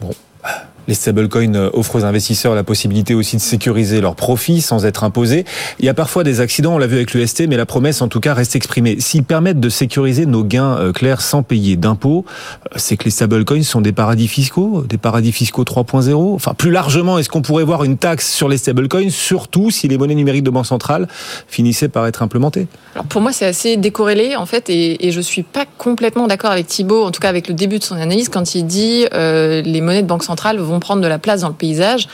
Bon. 0.00 0.10
Les 0.88 0.94
stablecoins 0.94 1.54
euh, 1.54 1.70
offrent 1.72 1.96
aux 1.96 2.04
investisseurs 2.04 2.54
la 2.54 2.64
possibilité 2.64 3.14
aussi 3.14 3.36
de 3.36 3.40
sécuriser 3.40 4.00
leurs 4.00 4.16
profits 4.16 4.60
sans 4.60 4.84
être 4.84 5.04
imposés. 5.04 5.44
Il 5.78 5.84
y 5.84 5.88
a 5.88 5.94
parfois 5.94 6.24
des 6.24 6.40
accidents, 6.40 6.74
on 6.74 6.78
l'a 6.78 6.88
vu 6.88 6.96
avec 6.96 7.14
l'UST, 7.14 7.46
mais 7.48 7.56
la 7.56 7.66
promesse 7.66 8.02
en 8.02 8.08
tout 8.08 8.18
cas 8.18 8.34
reste 8.34 8.56
exprimée. 8.56 8.96
S'ils 8.98 9.22
permettent 9.22 9.60
de 9.60 9.68
sécuriser 9.68 10.26
nos 10.26 10.42
gains 10.42 10.76
euh, 10.78 10.92
clairs 10.92 11.20
sans 11.20 11.42
payer 11.42 11.76
d'impôts, 11.76 12.24
euh, 12.26 12.76
c'est 12.76 12.96
que 12.96 13.04
les 13.04 13.10
stablecoins 13.10 13.62
sont 13.62 13.80
des 13.80 13.92
paradis 13.92 14.26
fiscaux, 14.26 14.84
des 14.88 14.98
paradis 14.98 15.32
fiscaux 15.32 15.62
3.0. 15.62 16.34
Enfin, 16.34 16.54
plus 16.54 16.72
largement, 16.72 17.18
est-ce 17.18 17.28
qu'on 17.28 17.42
pourrait 17.42 17.64
voir 17.64 17.84
une 17.84 17.96
taxe 17.96 18.32
sur 18.32 18.48
les 18.48 18.56
stablecoins, 18.56 19.10
surtout 19.10 19.70
si 19.70 19.86
les 19.86 19.98
monnaies 19.98 20.16
numériques 20.16 20.44
de 20.44 20.50
banque 20.50 20.66
centrale 20.66 21.06
finissaient 21.46 21.88
par 21.88 22.06
être 22.06 22.22
implémentées 22.22 22.66
Alors 22.94 23.06
pour 23.06 23.20
moi, 23.20 23.32
c'est 23.32 23.46
assez 23.46 23.76
décorrélé 23.76 24.34
en 24.34 24.46
fait, 24.46 24.68
et, 24.68 25.12
je 25.12 25.20
suis 25.20 25.42
pas 25.42 25.66
complètement 25.76 26.26
d'accord 26.26 26.52
avec 26.52 26.66
Thibault, 26.66 27.04
en 27.04 27.10
tout 27.10 27.20
cas 27.20 27.28
avec 27.28 27.46
le 27.46 27.52
début 27.54 27.78
de 27.78 27.84
son 27.84 27.96
analyse, 27.96 28.30
quand 28.30 28.54
il 28.54 28.64
dit 28.64 29.04
les 29.12 29.80
monnaies 29.82 30.02
de 30.02 30.06
banque 30.06 30.24
centrale 30.24 30.58
vont 30.58 30.71
prendre 30.80 31.02
de 31.02 31.08
la 31.08 31.18
place 31.18 31.42
dans 31.42 31.48
le 31.48 31.54
paysage. 31.54 32.08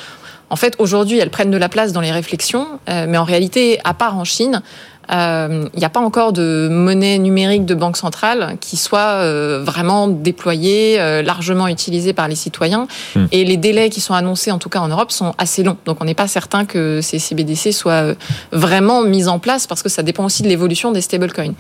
En 0.50 0.57
fait, 0.57 0.75
aujourd'hui, 0.79 1.19
elles 1.19 1.31
prennent 1.31 1.50
de 1.50 1.57
la 1.57 1.69
place 1.69 1.93
dans 1.93 2.00
les 2.00 2.12
réflexions, 2.12 2.67
euh, 2.88 3.07
mais 3.09 3.19
en 3.19 3.25
réalité, 3.25 3.79
à 3.85 3.95
part 3.95 4.17
en 4.17 4.25
Chine, 4.25 4.62
euh, 5.11 5.67
il 5.73 5.79
n'y 5.79 5.87
a 5.87 5.88
pas 5.88 6.00
encore 6.00 6.35
de 6.35 6.69
monnaie 6.71 7.17
numérique 7.17 7.65
de 7.65 7.75
banque 7.75 7.97
centrale 7.97 8.59
qui 8.61 8.77
soit 8.77 9.23
euh, 9.23 9.62
vraiment 9.65 10.07
déployée, 10.07 10.99
largement 11.23 11.67
utilisée 11.67 12.12
par 12.12 12.29
les 12.29 12.35
citoyens. 12.35 12.87
Hmm. 13.17 13.25
Et 13.33 13.45
les 13.45 13.57
délais 13.57 13.88
qui 13.88 14.03
sont 14.03 14.12
annoncés, 14.12 14.50
en 14.50 14.59
tout 14.59 14.69
cas 14.69 14.81
en 14.81 14.88
Europe, 14.88 15.11
sont 15.11 15.35
assez 15.38 15.62
longs. 15.62 15.79
Donc 15.87 15.99
on 16.03 16.05
n'est 16.05 16.15
pas 16.15 16.29
certain 16.29 16.67
que 16.67 17.00
ces 17.00 17.19
CBDC 17.19 17.73
soient 17.73 18.15
vraiment 18.53 19.03
mis 19.03 19.29
en 19.29 19.38
place 19.38 19.67
parce 19.67 19.83
que 19.83 19.88
ça 19.88 20.03
dépend 20.03 20.27
aussi 20.27 20.43
de 20.43 20.49
l'évolution 20.49 20.93
des 20.93 21.00
stablecoins. 21.00 21.55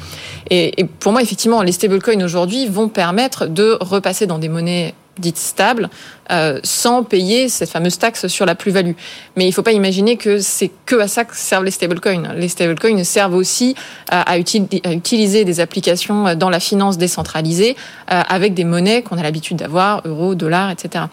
Et, 0.50 0.78
et 0.78 0.84
pour 0.84 1.12
moi, 1.12 1.22
effectivement, 1.22 1.62
les 1.62 1.72
stablecoins 1.72 2.22
aujourd'hui 2.22 2.66
vont 2.66 2.88
permettre 2.88 3.46
de 3.46 3.78
repasser 3.80 4.26
dans 4.26 4.38
des 4.38 4.50
monnaies 4.50 4.94
dite 5.18 5.36
stable, 5.36 5.88
euh, 6.30 6.60
sans 6.62 7.04
payer 7.04 7.48
cette 7.48 7.70
fameuse 7.70 7.98
taxe 7.98 8.26
sur 8.26 8.46
la 8.46 8.54
plus-value. 8.54 8.92
Mais 9.36 9.44
il 9.44 9.48
ne 9.48 9.52
faut 9.52 9.62
pas 9.62 9.72
imaginer 9.72 10.16
que 10.16 10.38
c'est 10.38 10.70
que 10.86 10.96
à 10.96 11.08
ça 11.08 11.24
que 11.24 11.36
servent 11.36 11.64
les 11.64 11.70
stablecoins. 11.70 12.34
Les 12.36 12.48
stablecoins 12.48 13.02
servent 13.04 13.34
aussi 13.34 13.74
à, 14.08 14.22
à, 14.22 14.38
utiliser 14.38 15.44
des 15.44 15.60
applications 15.60 16.34
dans 16.34 16.50
la 16.50 16.60
finance 16.60 16.98
décentralisée 16.98 17.76
euh, 18.10 18.22
avec 18.28 18.54
des 18.54 18.64
monnaies 18.64 19.02
qu'on 19.02 19.18
a 19.18 19.22
l'habitude 19.22 19.56
d'avoir, 19.56 20.02
euros, 20.04 20.34
dollars, 20.34 20.70
etc. 20.70 21.06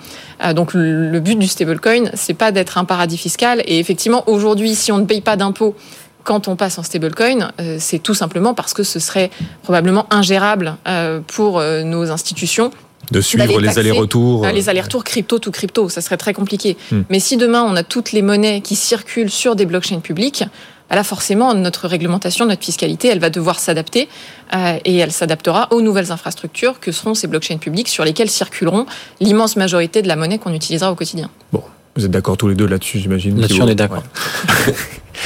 Euh, 0.44 0.54
donc 0.54 0.74
le 0.74 1.20
but 1.20 1.38
du 1.38 1.48
stablecoin, 1.48 2.10
c'est 2.14 2.34
pas 2.34 2.52
d'être 2.52 2.78
un 2.78 2.86
paradis 2.86 3.18
fiscal. 3.18 3.62
Et 3.66 3.80
effectivement, 3.80 4.24
aujourd'hui, 4.28 4.76
si 4.76 4.92
on 4.92 4.98
ne 4.98 5.06
paye 5.06 5.22
pas 5.22 5.36
d'impôts 5.36 5.76
quand 6.26 6.48
on 6.50 6.58
passe 6.58 6.78
en 6.78 6.84
stablecoin, 6.84 7.52
euh, 7.62 7.78
c'est 7.80 8.00
tout 8.00 8.16
simplement 8.16 8.54
parce 8.54 8.74
que 8.74 8.84
ce 8.84 9.00
serait 9.00 9.30
probablement 9.64 10.08
ingérable 10.10 10.76
euh, 10.88 11.22
pour 11.26 11.60
euh, 11.60 11.84
nos 11.84 12.12
institutions 12.12 12.72
de 13.12 13.22
suivre 13.22 13.60
les 13.60 13.80
allers-retours. 13.80 14.46
Les 14.48 14.70
allers-retours 14.70 15.04
crypto 15.04 15.40
tout 15.40 15.52
crypto, 15.52 15.90
ça 15.90 16.02
serait 16.02 16.18
très 16.18 16.34
compliqué. 16.34 16.78
Hmm. 16.92 17.02
Mais 17.10 17.20
si 17.20 17.38
demain 17.38 17.64
on 17.64 17.76
a 17.76 17.84
toutes 17.84 18.12
les 18.12 18.22
monnaies 18.22 18.62
qui 18.62 18.76
circulent 18.76 19.30
sur 19.30 19.56
des 19.56 19.66
blockchains 19.66 20.00
publiques, 20.00 20.44
bah 20.90 20.96
là 20.96 21.04
forcément 21.04 21.54
notre 21.54 21.88
réglementation, 21.88 22.46
notre 22.46 22.64
fiscalité, 22.64 23.08
elle 23.08 23.20
va 23.20 23.32
devoir 23.32 23.60
s'adapter 23.60 24.08
et 24.86 24.98
elle 24.98 25.12
s'adaptera 25.12 25.68
aux 25.72 25.82
nouvelles 25.82 26.12
infrastructures 26.12 26.80
que 26.80 26.92
seront 26.92 27.16
ces 27.16 27.26
blockchains 27.26 27.58
publiques 27.58 27.88
sur 27.88 28.06
lesquelles 28.06 28.30
circuleront 28.30 28.86
l'immense 29.20 29.56
majorité 29.56 30.04
de 30.04 30.08
la 30.08 30.16
monnaie 30.16 30.38
qu'on 30.38 30.54
utilisera 30.54 30.92
au 30.92 30.96
quotidien. 30.96 31.32
Bon, 31.52 31.64
vous 31.96 32.06
êtes 32.06 32.12
d'accord 32.12 32.36
tous 32.36 32.48
les 32.48 32.56
deux 32.56 32.68
là-dessus, 32.68 33.00
j'imagine. 33.00 33.40
Là-dessus, 33.40 33.62
on 33.62 33.68
est 33.68 33.76
d'accord. 33.76 34.04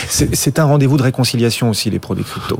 C'est 0.07 0.59
un 0.59 0.65
rendez-vous 0.65 0.97
de 0.97 1.03
réconciliation 1.03 1.69
aussi, 1.69 1.89
les 1.89 1.97
produits 1.97 2.23
crypto. 2.23 2.59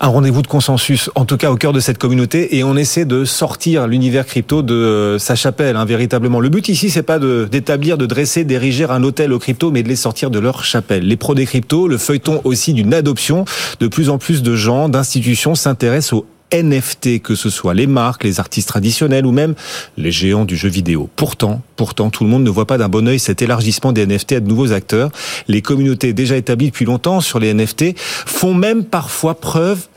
Un 0.00 0.08
rendez-vous 0.08 0.42
de 0.42 0.46
consensus, 0.46 1.10
en 1.14 1.24
tout 1.24 1.38
cas 1.38 1.50
au 1.50 1.56
cœur 1.56 1.72
de 1.72 1.80
cette 1.80 1.96
communauté, 1.96 2.56
et 2.56 2.62
on 2.64 2.76
essaie 2.76 3.06
de 3.06 3.24
sortir 3.24 3.86
l'univers 3.86 4.26
crypto 4.26 4.62
de 4.62 4.74
euh, 4.74 5.18
sa 5.18 5.34
chapelle, 5.34 5.76
hein, 5.76 5.86
véritablement. 5.86 6.40
Le 6.40 6.50
but 6.50 6.68
ici, 6.68 6.90
c'est 6.90 7.02
pas 7.02 7.18
d'établir, 7.18 7.96
de, 7.96 8.04
dresser, 8.04 8.44
d'ériger 8.44 8.84
un 8.84 9.02
hôtel 9.02 9.32
aux 9.32 9.38
crypto, 9.38 9.70
mais 9.70 9.82
de 9.82 9.88
les 9.88 9.96
sortir 9.96 10.30
de 10.30 10.38
leur 10.38 10.64
chapelle. 10.64 11.06
Les 11.06 11.16
pros 11.16 11.34
des 11.34 11.46
cryptos, 11.46 11.88
le 11.88 11.96
feuilleton 11.98 12.42
aussi 12.44 12.74
d'une 12.74 12.92
adoption. 12.92 13.44
De 13.80 13.88
plus 13.88 14.10
en 14.10 14.18
plus 14.18 14.42
de 14.42 14.54
gens, 14.54 14.88
d'institutions 14.88 15.54
s'intéressent 15.54 16.12
aux 16.12 16.26
NFT, 16.52 17.20
que 17.20 17.34
ce 17.34 17.50
soit 17.50 17.74
les 17.74 17.86
marques, 17.86 18.24
les 18.24 18.40
artistes 18.40 18.68
traditionnels 18.68 19.26
ou 19.26 19.32
même 19.32 19.54
les 19.96 20.10
géants 20.10 20.44
du 20.44 20.56
jeu 20.56 20.68
vidéo. 20.68 21.08
Pourtant, 21.16 21.62
pourtant, 21.76 22.10
tout 22.10 22.24
le 22.24 22.30
monde 22.30 22.44
ne 22.44 22.50
voit 22.50 22.66
pas 22.66 22.78
d'un 22.78 22.88
bon 22.88 23.06
oeil 23.08 23.18
cet 23.18 23.42
élargissement 23.42 23.92
des 23.92 24.06
NFT 24.06 24.32
à 24.32 24.40
de 24.40 24.48
nouveaux 24.48 24.72
acteurs. 24.72 25.10
Les 25.46 25.62
communautés 25.62 26.12
déjà 26.12 26.36
établies 26.36 26.66
depuis 26.66 26.84
longtemps 26.84 27.20
sur 27.20 27.38
les 27.38 27.52
NFT 27.54 27.98
font 27.98 28.54
même 28.54 28.84
parfois 28.84 29.34
preuve 29.34 29.88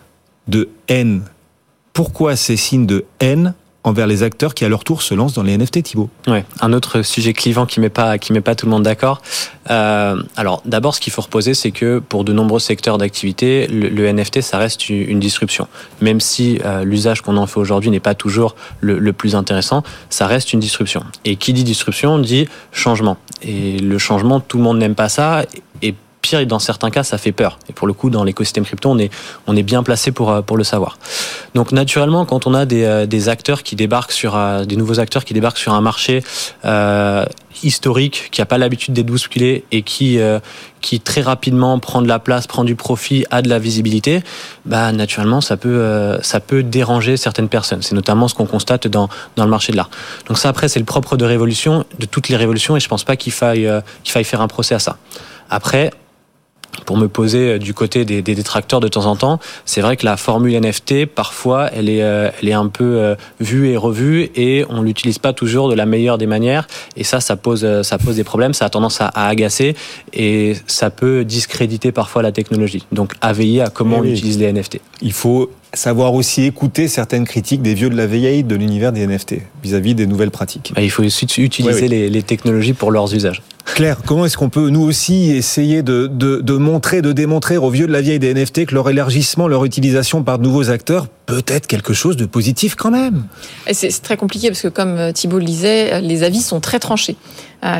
de 0.48 0.70
haine. 0.88 1.22
Pourquoi 1.94 2.36
ces 2.36 2.58
signes 2.58 2.86
de 2.86 3.06
haine 3.20 3.54
envers 3.84 4.08
les 4.08 4.24
acteurs 4.24 4.54
qui 4.54 4.66
à 4.66 4.70
leur 4.70 4.84
tour 4.84 5.02
se 5.02 5.14
lancent 5.14 5.34
dans 5.34 5.44
les 5.44 5.58
NFT, 5.58 5.84
Thibault. 5.84 6.10
Ouais, 6.28 6.46
un 6.62 6.74
autre 6.74 7.02
sujet 7.02 7.34
clivant 7.34 7.66
qui 7.66 7.80
met 7.80 7.90
pas 7.90 8.18
qui 8.18 8.34
met 8.34 8.42
pas 8.42 8.56
tout 8.56 8.66
le 8.66 8.72
monde 8.72 8.84
d'accord. 8.84 9.22
Euh, 9.70 10.22
alors 10.36 10.62
d'abord, 10.66 10.96
ce 10.96 11.02
qu'il 11.02 11.12
faut 11.14 11.22
reposer, 11.22 11.54
c'est 11.54 11.72
que 11.72 12.00
pour 12.00 12.24
de 12.24 12.34
nombreux 12.34 12.60
secteurs 12.60 12.98
d'activité, 12.98 13.68
le, 13.68 14.12
NFT 14.12 14.42
ça 14.42 14.58
reste 14.58 14.90
une 14.90 15.20
disruption. 15.20 15.68
Même 16.02 16.20
si 16.20 16.60
euh, 16.66 16.84
l'usage 16.84 17.22
qu'on 17.22 17.38
en 17.38 17.48
fait 17.48 17.60
aujourd'hui 17.60 17.90
n'est 17.90 18.00
pas 18.00 18.16
toujours 18.16 18.56
le, 18.80 19.00
le, 19.00 19.14
plus 19.14 19.36
intéressant, 19.36 19.84
ça 20.10 20.28
reste 20.28 20.54
une 20.54 20.60
disruption. 20.60 21.04
Et 21.26 21.36
qui 21.36 21.54
dit 21.54 21.64
disruption 21.64 22.20
dit 22.20 22.48
changement. 22.72 23.18
Et 23.42 23.80
le 23.80 23.98
changement, 23.98 24.40
tout 24.40 24.58
le 24.58 24.64
monde 24.64 24.78
n'aime 24.78 24.96
pas 24.96 25.10
ça. 25.10 25.46
Et 26.40 26.46
dans 26.46 26.60
certains 26.60 26.92
cas, 26.92 27.04
ça 27.04 27.18
fait 27.18 27.32
peur. 27.32 27.58
Et 27.70 27.74
pour 27.74 27.88
le 27.88 27.94
coup, 27.94 28.10
dans 28.10 28.24
l'écosystème 28.24 28.64
crypto, 28.64 28.90
on 28.90 28.98
est, 28.98 29.12
on 29.48 29.56
est 29.56 29.64
bien 29.64 29.84
placé 29.84 30.12
pour, 30.12 30.32
euh, 30.32 30.42
pour 30.42 30.56
le 30.56 30.64
savoir. 30.64 30.98
Donc, 31.56 31.72
naturellement, 31.72 32.26
quand 32.26 32.48
on 32.48 32.54
a 32.54 32.66
des, 32.66 32.84
euh, 32.84 33.06
des 33.06 33.28
acteurs 33.28 33.64
qui 33.64 33.76
débarquent 33.76 34.12
sur, 34.12 34.36
euh, 34.36 34.64
des 34.64 34.78
nouveaux 34.78 35.00
acteurs 35.00 35.26
qui 35.26 35.34
débarquent 35.34 35.58
sur 35.58 35.74
un 35.74 35.82
marché 35.82 36.24
historique, 37.64 38.30
qui 38.32 38.42
n'a 38.42 38.46
pas 38.46 38.58
l'habitude 38.58 38.94
d'être 38.94 39.08
bousculé 39.08 39.66
et 39.72 39.82
qui, 39.84 40.20
qui 40.80 41.00
très 41.00 41.22
rapidement 41.22 41.78
prend 41.80 42.02
de 42.02 42.08
la 42.08 42.18
place, 42.18 42.48
prend 42.48 42.64
du 42.64 42.76
profit, 42.76 43.26
a 43.30 43.42
de 43.42 43.50
la 43.50 43.60
visibilité, 43.60 44.24
bah, 44.66 44.92
naturellement, 44.92 45.42
ça 45.42 45.58
peut, 45.58 46.18
ça 46.22 46.40
peut 46.40 46.64
déranger 46.64 47.18
certaines 47.18 47.50
personnes. 47.50 47.82
C'est 47.82 47.94
notamment 47.94 48.28
ce 48.28 48.36
qu'on 48.36 48.46
constate 48.46 48.88
dans, 48.88 49.10
dans 49.36 49.44
le 49.44 49.50
marché 49.50 49.74
de 49.74 49.78
l'art. 49.78 49.90
Donc 50.28 50.38
ça, 50.38 50.50
après, 50.50 50.70
c'est 50.70 50.80
le 50.80 50.86
propre 50.86 51.18
de 51.18 51.26
révolution, 51.26 51.86
de 52.00 52.06
toutes 52.06 52.30
les 52.30 52.38
révolutions, 52.38 52.78
et 52.78 52.80
je 52.80 52.88
pense 52.88 53.04
pas 53.04 53.16
qu'il 53.16 53.34
faille, 53.34 53.70
qu'il 54.04 54.12
faille 54.12 54.24
faire 54.24 54.42
un 54.42 54.48
procès 54.48 54.74
à 54.74 54.80
ça. 54.80 54.98
Après, 55.50 55.92
pour 56.86 56.98
me 56.98 57.08
poser 57.08 57.60
du 57.60 57.74
côté 57.74 58.06
des, 58.06 58.22
des, 58.22 58.36
détracteurs 58.36 58.80
de 58.80 58.88
temps 58.88 59.06
en 59.06 59.16
temps, 59.16 59.40
c'est 59.66 59.82
vrai 59.82 59.98
que 59.98 60.06
la 60.06 60.18
formule 60.18 60.60
NFT, 60.60 61.06
parfois, 61.06 61.70
elle 61.74 61.90
est, 61.90 62.02
euh, 62.02 62.30
elle 62.42 62.50
est 62.50 62.54
un 62.54 62.68
peu 62.68 62.98
euh, 62.98 63.16
vue 63.40 63.70
et 63.70 63.78
revue 63.78 64.30
et 64.36 64.66
on 64.70 64.82
l'utilise 64.82 65.20
pas 65.20 65.34
toujours 65.34 65.70
de 65.70 65.76
la 65.76 65.86
meilleure 65.86 66.18
des 66.18 66.28
manières. 66.28 66.68
Et 66.96 67.04
ça, 67.04 67.20
ça 67.20 67.36
pose, 67.36 67.64
euh, 67.64 67.84
ça 67.84 67.98
pose 67.98 68.16
des 68.16 68.24
problèmes, 68.24 68.54
ça 68.54 68.66
a 68.66 68.70
tendance 68.70 69.02
à, 69.02 69.08
à 69.08 69.28
agacer 69.28 69.76
et 70.14 70.56
ça 70.68 70.90
peut 70.90 71.24
discréditer 71.26 71.92
parfois 71.92 72.22
la 72.22 72.32
technologie. 72.32 72.86
Donc, 72.92 73.14
à 73.22 73.34
veiller 73.34 73.62
à 73.62 73.70
comment 73.70 74.00
oui, 74.00 74.10
on 74.10 74.14
utilise 74.14 74.40
les 74.40 74.52
NFT. 74.52 74.80
Il 75.02 75.14
faut 75.14 75.52
savoir 75.74 76.14
aussi 76.14 76.44
écouter 76.44 76.88
certaines 76.88 77.26
critiques 77.26 77.62
des 77.62 77.74
vieux 77.74 77.90
de 77.90 77.96
la 77.96 78.06
vieille 78.06 78.44
de 78.44 78.56
l'univers 78.56 78.92
des 78.92 79.08
NFT 79.08 79.36
vis-à-vis 79.64 79.94
-vis 79.94 79.96
des 79.96 80.08
nouvelles 80.08 80.32
pratiques. 80.32 80.74
Bah, 80.76 80.82
il 80.82 80.92
faut 80.92 81.04
aussi 81.04 81.26
utiliser 81.26 81.74
oui, 81.74 81.82
oui. 81.82 81.88
Les, 81.88 82.10
les 82.10 82.24
technologies 82.24 82.74
pour 82.74 82.92
leurs 82.92 83.14
usages. 83.14 83.42
Claire, 83.66 83.98
comment 84.06 84.26
est-ce 84.26 84.38
qu'on 84.38 84.50
peut 84.50 84.70
nous 84.70 84.82
aussi 84.82 85.32
essayer 85.32 85.84
de, 85.84 86.08
de, 86.08 86.42
de, 86.42 86.54
montrer, 86.54 87.02
de 87.02 87.14
démontrer 87.14 87.58
aux 87.58 87.70
vieux 87.70 87.88
de 87.88 87.92
la 87.92 88.02
vieille 88.02 88.20
des 88.20 88.34
NFT 88.34 88.66
que 88.66 88.76
leur 88.76 88.90
élargissement, 88.90 89.48
leur 89.48 89.66
utilisation 89.66 90.24
par 90.24 90.40
de 90.40 90.44
nouveaux 90.44 90.70
acteurs 90.70 91.08
peut 91.26 91.44
être 91.48 91.68
quelque 91.68 91.94
chose 91.94 92.18
de 92.18 92.26
positif 92.26 92.76
quand 92.76 92.92
même? 92.92 93.26
C'est 93.72 93.90
très 94.02 94.18
compliqué 94.18 94.50
parce 94.50 94.62
que 94.62 94.68
comme 94.68 95.14
Thibault 95.14 95.40
le 95.40 95.46
disait, 95.46 96.02
les 96.02 96.24
avis 96.24 96.42
sont 96.42 96.60
très 96.60 96.80
tranchés. 96.80 97.16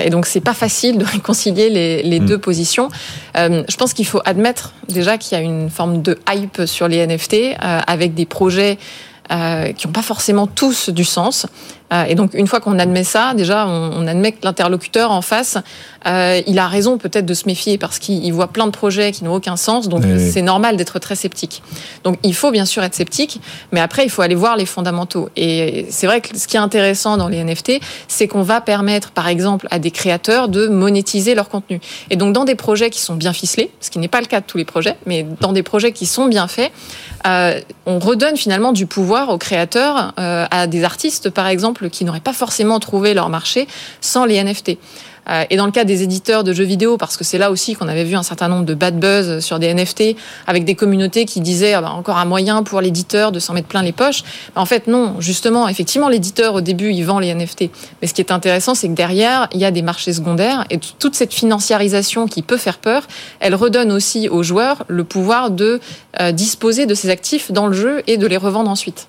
Et 0.04 0.12
donc 0.12 0.28
c'est 0.28 0.42
pas 0.42 0.54
facile 0.54 0.98
de 0.98 1.06
réconcilier 1.12 1.70
les, 1.70 2.04
les 2.04 2.20
mmh. 2.20 2.26
deux 2.26 2.38
positions. 2.38 2.90
Euh, 3.38 3.64
je 3.68 3.76
pense 3.78 3.94
qu'il 3.94 4.06
faut 4.06 4.22
admettre 4.26 4.74
déjà 4.90 5.18
qu'il 5.18 5.38
y 5.38 5.42
a 5.42 5.44
une 5.44 5.70
forme 5.70 6.02
de 6.02 6.20
hype 6.32 6.64
sur 6.66 6.88
les 6.88 7.06
NFT 7.06 7.34
euh, 7.34 7.80
avec 7.88 8.14
des 8.14 8.26
projets 8.26 8.78
euh, 9.32 9.72
qui 9.72 9.88
n'ont 9.88 9.94
pas 9.94 10.02
forcément 10.02 10.48
tous 10.48 10.90
du 10.90 11.06
sens. 11.06 11.48
Euh, 11.94 12.04
et 12.06 12.16
donc, 12.16 12.34
une 12.34 12.48
fois 12.48 12.60
qu'on 12.60 12.80
admet 12.80 13.04
ça, 13.04 13.34
déjà, 13.34 13.68
on, 13.68 13.92
on 13.96 14.08
admet 14.08 14.32
que 14.32 14.40
l'interlocuteur 14.44 15.12
en 15.12 15.22
face, 15.22 15.58
euh, 16.08 16.42
il 16.48 16.58
a 16.60 16.68
raison 16.68 16.98
peut-être 16.98 17.26
de 17.26 17.34
se 17.34 17.46
méfier 17.46 17.78
parce 17.78 18.00
qu'il 18.00 18.32
voit 18.34 18.48
plein 18.48 18.66
de 18.66 18.72
projets 18.72 19.12
qui 19.12 19.24
n'ont 19.24 19.34
aucun 19.34 19.56
sens. 19.56 19.90
Donc, 19.90 20.04
oui. 20.06 20.32
c'est 20.32 20.42
normal 20.42 20.78
d'être 20.78 21.00
très 21.00 21.16
sceptique. 21.16 21.62
Donc, 22.04 22.18
il 22.24 22.34
faut 22.34 22.52
bien 22.52 22.66
sûr 22.66 22.84
être 22.84 22.96
sceptique, 22.96 23.42
mais 23.72 23.80
après, 23.80 24.04
il 24.04 24.10
faut 24.10 24.22
aller 24.22 24.36
voir 24.36 24.56
les 24.56 24.66
fondamentaux. 24.66 25.30
Et 25.36 25.86
c'est 25.90 26.08
vrai 26.08 26.22
que 26.22 26.38
ce 26.38 26.48
qui 26.48 26.56
est 26.56 26.60
intéressant 26.60 27.18
dans 27.18 27.28
les 27.28 27.44
NFT, 27.44 27.80
c'est 28.08 28.28
qu'on 28.28 28.44
va 28.44 28.62
permettre, 28.62 29.12
par 29.12 29.28
exemple, 29.28 29.68
à 29.72 29.80
des 29.80 29.92
créateurs 29.92 30.50
de 30.50 30.68
monétiser 30.68 31.36
leur 31.36 31.50
contenu. 31.50 31.80
Et 32.10 32.16
donc, 32.16 32.34
dans 32.34 32.46
des 32.46 32.56
projets 32.56 32.90
qui 32.90 33.00
sont 33.00 33.16
bien 33.16 33.34
ficelés, 33.34 33.72
ce 33.82 33.90
qui 33.90 34.00
n'est 34.00 34.08
pas 34.08 34.22
le 34.22 34.28
cas 34.28 34.40
de 34.40 34.46
tous 34.46 34.58
les 34.58 34.66
projets, 34.66 34.96
mais 35.06 35.26
dans 35.40 35.54
des 35.54 35.64
projets 35.64 35.92
qui 35.92 36.06
sont 36.06 36.28
bien 36.28 36.48
faits, 36.48 36.72
euh, 37.26 37.60
on 37.86 38.00
redonne 38.00 38.38
finalement 38.38 38.72
du 38.72 38.86
pouvoir 38.86 39.30
aux 39.30 39.38
créateurs, 39.38 40.14
euh, 40.20 40.46
à 40.50 40.68
des 40.68 40.84
artistes, 40.84 41.30
par 41.30 41.48
exemple, 41.48 41.90
qui 41.90 42.06
n'auraient 42.06 42.20
pas 42.20 42.34
forcément 42.34 42.80
trouvé 42.80 43.14
leur 43.14 43.30
marché 43.30 43.68
sans 44.02 44.26
les 44.26 44.44
NFT. 44.44 44.78
Euh, 45.30 45.44
et 45.50 45.58
dans 45.58 45.66
le 45.66 45.72
cas 45.72 45.84
des 45.84 46.04
éditeurs 46.04 46.44
de 46.44 46.54
jeux 46.54 46.64
vidéo, 46.64 46.98
parce 46.98 47.18
que 47.18 47.24
c'est 47.24 47.38
là 47.38 47.52
aussi 47.52 47.76
qu'on 47.76 47.88
avait 47.88 48.04
vu 48.04 48.16
un 48.16 48.24
certain 48.24 48.48
nombre 48.48 48.66
de 48.66 48.74
bad 48.74 49.00
buzz 49.00 49.40
sur 49.40 49.60
des 49.60 49.74
NFT, 49.74 50.16
avec 50.48 50.66
des 50.66 50.76
communautés 50.76 51.26
qui 51.26 51.42
disaient 51.42 51.74
ah 51.74 51.82
bah, 51.82 51.92
encore 51.92 52.18
un 52.18 52.26
moyen 52.26 52.64
pour 52.64 52.82
l'éditeur 52.82 53.32
de 53.32 53.40
s'en 53.40 53.54
mettre 53.54 53.68
plein 53.68 53.84
les 53.84 53.92
poches. 53.92 54.24
en 54.56 54.66
fait, 54.66 54.88
non, 54.88 55.16
justement, 55.20 55.68
effectivement, 55.68 56.10
l'éditeur 56.10 56.56
au 56.56 56.62
début 56.62 56.92
il 56.92 57.04
vend 57.04 57.20
les 57.20 57.34
NFT, 57.34 57.70
mais 58.02 58.08
ce 58.08 58.14
qui 58.14 58.22
est 58.22 58.32
intéressant, 58.32 58.76
c'est 58.76 58.88
que 58.88 58.94
derrière 58.94 59.48
il 59.54 59.60
y 59.60 59.66
a 59.66 59.72
des 59.72 59.82
marchés 59.82 60.14
secondaires 60.14 60.66
et 60.70 60.80
toute 61.00 61.16
cette 61.16 61.34
financiarisation 61.34 62.28
qui 62.28 62.42
peut 62.42 62.58
faire 62.58 62.78
peur, 62.78 63.04
elle 63.40 63.56
redonne 63.56 63.92
aussi 63.92 64.30
aux 64.30 64.44
joueurs 64.44 64.84
le 64.88 65.04
pouvoir 65.04 65.52
de 65.52 65.80
euh, 66.20 66.32
disposer 66.32 66.86
de 66.86 66.96
ces 66.96 67.10
actifs 67.10 67.52
dans 67.52 67.68
le 67.68 67.74
jeu 67.74 68.04
et 68.08 68.18
de 68.18 68.28
les 68.28 68.38
revendre 68.38 68.70
ensuite. 68.70 69.08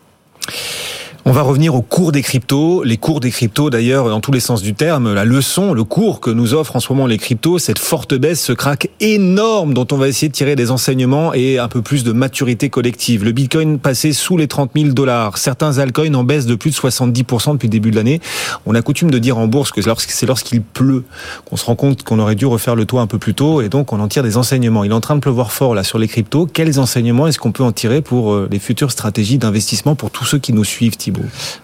On 1.25 1.31
va 1.31 1.43
revenir 1.43 1.77
au 1.77 1.83
cours 1.83 2.11
des 2.11 2.21
cryptos. 2.21 2.83
Les 2.83 2.97
cours 2.97 3.21
des 3.21 3.31
cryptos, 3.31 3.71
d'ailleurs, 3.71 4.09
dans 4.09 4.21
tous 4.21 4.33
les 4.33 4.41
sens 4.41 4.61
du 4.61 4.75
terme, 4.75 5.15
la 5.15 5.25
leçon, 5.25 5.73
le 5.73 5.85
cours 5.85 6.19
que 6.19 6.31
nous 6.31 6.53
offrent 6.53 6.75
en 6.75 6.81
ce 6.81 6.93
moment 6.93 7.07
les 7.07 7.17
cryptos, 7.17 7.61
cette 7.61 7.79
forte 7.79 8.13
baisse, 8.13 8.43
ce 8.43 8.53
crack 8.53 8.91
énorme 8.99 9.73
dont 9.73 9.87
on 9.93 9.99
va 9.99 10.09
essayer 10.09 10.29
de 10.29 10.33
tirer 10.33 10.57
des 10.57 10.73
enseignements 10.73 11.33
et 11.33 11.61
un 11.61 11.69
peu 11.69 11.81
plus 11.81 12.03
de 12.03 12.11
maturité 12.11 12.71
collective. 12.71 13.23
Le 13.23 13.31
Bitcoin 13.31 13.79
passé 13.79 14.13
sous 14.13 14.37
les 14.37 14.49
30 14.49 14.73
000 14.75 14.89
dollars. 14.89 15.39
Certains 15.39 15.79
altcoins 15.79 16.13
en 16.15 16.25
baisse 16.25 16.45
de 16.45 16.57
plus 16.57 16.71
de 16.71 16.75
70% 16.75 17.53
depuis 17.53 17.69
le 17.69 17.71
début 17.71 17.93
de 17.93 17.97
l'année. 17.97 18.21
On 18.67 18.75
a 18.75 18.83
coutume 18.83 19.13
de 19.13 19.21
dire 19.21 19.39
en 19.39 19.47
bourse 19.47 19.71
que 19.71 19.81
c'est 19.81 20.27
lorsqu'il 20.27 20.61
pleut 20.61 21.05
qu'on 21.49 21.57
se 21.57 21.65
rend 21.65 21.77
compte 21.77 22.03
qu'on 22.03 22.19
aurait 22.19 22.35
dû 22.35 22.47
refaire 22.47 22.75
le 22.75 22.85
toit 22.85 23.01
un 23.01 23.07
peu 23.07 23.19
plus 23.19 23.35
tôt 23.35 23.61
et 23.61 23.69
donc 23.69 23.93
on 23.93 24.01
en 24.01 24.09
tire 24.09 24.25
des 24.25 24.37
enseignements. 24.39 24.83
Il 24.83 24.91
est 24.91 24.95
en 24.95 25.01
train 25.01 25.15
de 25.15 25.21
pleuvoir 25.21 25.53
fort 25.53 25.77
là 25.77 25.85
sur 25.85 26.01
les 26.01 26.09
cryptos. 26.09 26.49
Quels 26.53 26.81
enseignements 26.81 27.29
est-ce 27.29 27.39
qu'on 27.39 27.53
peut 27.53 27.63
en 27.63 27.71
tirer 27.71 28.03
pour 28.03 28.33
euh, 28.33 28.49
les 28.51 28.59
futures 28.59 28.91
stratégies 28.91 29.39
d'investissement 29.39 29.95
pour 29.95 30.11
tous 30.11 30.25
ceux 30.25 30.39
qui 30.39 30.53
nous 30.53 30.65
suivent, 30.65 30.97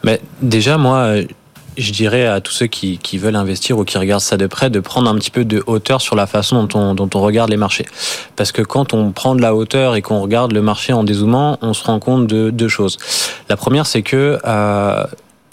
mais 0.04 0.20
déjà, 0.42 0.78
moi, 0.78 1.16
je 1.78 1.92
dirais 1.92 2.26
à 2.26 2.40
tous 2.40 2.52
ceux 2.52 2.66
qui, 2.66 2.98
veulent 3.18 3.36
investir 3.36 3.78
ou 3.78 3.84
qui 3.84 3.96
regardent 3.98 4.20
ça 4.20 4.36
de 4.36 4.46
près 4.46 4.68
de 4.68 4.80
prendre 4.80 5.08
un 5.08 5.14
petit 5.14 5.30
peu 5.30 5.44
de 5.44 5.62
hauteur 5.66 6.00
sur 6.00 6.16
la 6.16 6.26
façon 6.26 6.64
dont 6.64 6.78
on, 6.78 6.94
dont 6.94 7.08
on 7.14 7.20
regarde 7.20 7.50
les 7.50 7.56
marchés. 7.56 7.86
Parce 8.36 8.52
que 8.52 8.62
quand 8.62 8.94
on 8.94 9.12
prend 9.12 9.34
de 9.34 9.42
la 9.42 9.54
hauteur 9.54 9.94
et 9.94 10.02
qu'on 10.02 10.20
regarde 10.20 10.52
le 10.52 10.60
marché 10.60 10.92
en 10.92 11.04
dézoomant, 11.04 11.58
on 11.62 11.72
se 11.74 11.84
rend 11.84 12.00
compte 12.00 12.26
de 12.26 12.50
deux 12.50 12.68
choses. 12.68 12.98
La 13.48 13.56
première, 13.56 13.86
c'est 13.86 14.02
que 14.02 14.38
euh, 14.44 15.04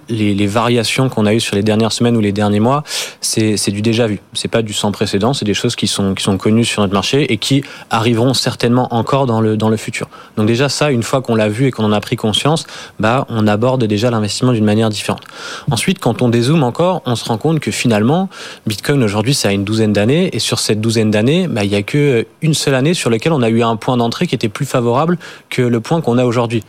les, 0.10 0.34
les 0.34 0.48
variations 0.48 1.10
qu'on 1.10 1.26
a 1.26 1.34
eues 1.34 1.40
sur 1.40 1.56
les 1.56 1.64
dernières 1.64 1.92
semaines 1.92 2.18
ou 2.18 2.22
les 2.22 2.32
derniers 2.32 2.60
mois, 2.60 2.84
c'est 3.22 3.72
du 3.72 3.82
déjà 3.82 4.08
vu. 4.08 4.20
C'est 4.34 4.48
pas 4.48 4.62
du 4.62 4.74
sans 4.74 4.92
précédent, 4.92 5.34
c'est 5.34 5.46
des 5.46 5.54
choses 5.54 5.76
qui 5.76 5.88
sont, 5.88 6.14
qui 6.14 6.24
sont 6.24 6.38
connues 6.38 6.66
sur 6.66 6.82
notre 6.82 6.94
marché 6.94 7.32
et 7.32 7.38
qui 7.38 7.64
arriveront 7.90 8.34
certainement 8.34 8.94
encore 8.94 9.26
dans 9.26 9.42
le, 9.42 9.58
dans 9.58 9.70
le 9.70 9.78
futur. 9.78 10.08
Donc 10.38 10.48
déjà 10.48 10.70
ça, 10.70 10.92
une 10.92 11.04
fois 11.04 11.22
qu'on 11.22 11.36
l'a 11.36 11.50
vu 11.50 11.68
et 11.68 11.72
qu'on 11.72 11.84
en 11.84 11.92
a 11.92 12.02
pris 12.02 12.16
conscience, 12.16 12.66
bah, 13.00 13.26
on 13.30 13.48
aborde 13.48 13.84
déjà 13.86 14.10
l'investissement 14.12 14.54
d'une 14.54 14.66
manière 14.66 14.90
différente. 14.90 15.24
Ensuite, 15.72 16.00
quand 16.00 16.22
on 16.22 16.30
dézoome 16.30 16.64
encore, 16.64 17.02
on 17.06 17.16
se 17.16 17.26
rend 17.26 17.38
compte 17.38 17.60
que 17.60 17.72
finalement, 17.72 18.30
Bitcoin 18.68 19.04
aujourd'hui, 19.04 19.34
ça 19.34 19.50
a 19.50 19.52
une 19.52 19.64
douzaine 19.64 19.94
d'années 19.94 20.30
et 20.34 20.40
sur 20.40 20.60
cette 20.60 20.82
douzaine 20.82 21.12
d'années, 21.12 21.48
bah, 21.48 21.64
il 21.64 21.72
y 21.72 21.76
a 21.76 21.84
que 21.84 22.26
une 22.42 22.54
seule 22.54 22.76
année 22.76 22.94
sur 22.94 23.10
laquelle 23.10 23.34
on 23.34 23.42
a 23.42 23.50
eu 23.50 23.64
un 23.64 23.76
point 23.76 23.98
d'entrée 23.98 24.28
qui 24.28 24.36
était 24.36 24.50
plus 24.50 24.66
favorable 24.66 25.18
que 25.50 25.62
le 25.62 25.80
point 25.80 26.02
qu'on 26.02 26.18
a 26.18 26.26
aujourd'hui. 26.26 26.64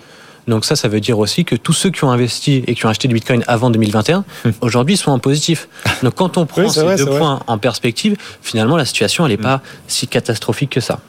Donc 0.46 0.64
ça, 0.64 0.76
ça 0.76 0.88
veut 0.88 1.00
dire 1.00 1.18
aussi 1.18 1.44
que 1.44 1.56
tous 1.56 1.72
ceux 1.72 1.90
qui 1.90 2.04
ont 2.04 2.10
investi 2.10 2.62
et 2.66 2.74
qui 2.74 2.86
ont 2.86 2.88
acheté 2.88 3.08
du 3.08 3.14
Bitcoin 3.14 3.42
avant 3.46 3.70
2021, 3.70 4.24
aujourd'hui 4.60 4.96
sont 4.96 5.10
en 5.10 5.18
positif. 5.18 5.68
Donc 6.02 6.14
quand 6.14 6.36
on 6.36 6.46
prend 6.46 6.68
ces 6.68 6.96
deux 6.96 7.06
points 7.06 7.40
en 7.46 7.58
perspective, 7.58 8.16
finalement, 8.42 8.76
la 8.76 8.84
situation, 8.84 9.26
elle 9.26 9.32
n'est 9.32 9.38
pas 9.38 9.60
si 9.88 10.06
catastrophique 10.06 10.70
que 10.70 10.80
ça. 10.80 11.00